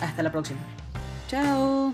[0.00, 0.60] Hasta la próxima.
[1.28, 1.92] Chao.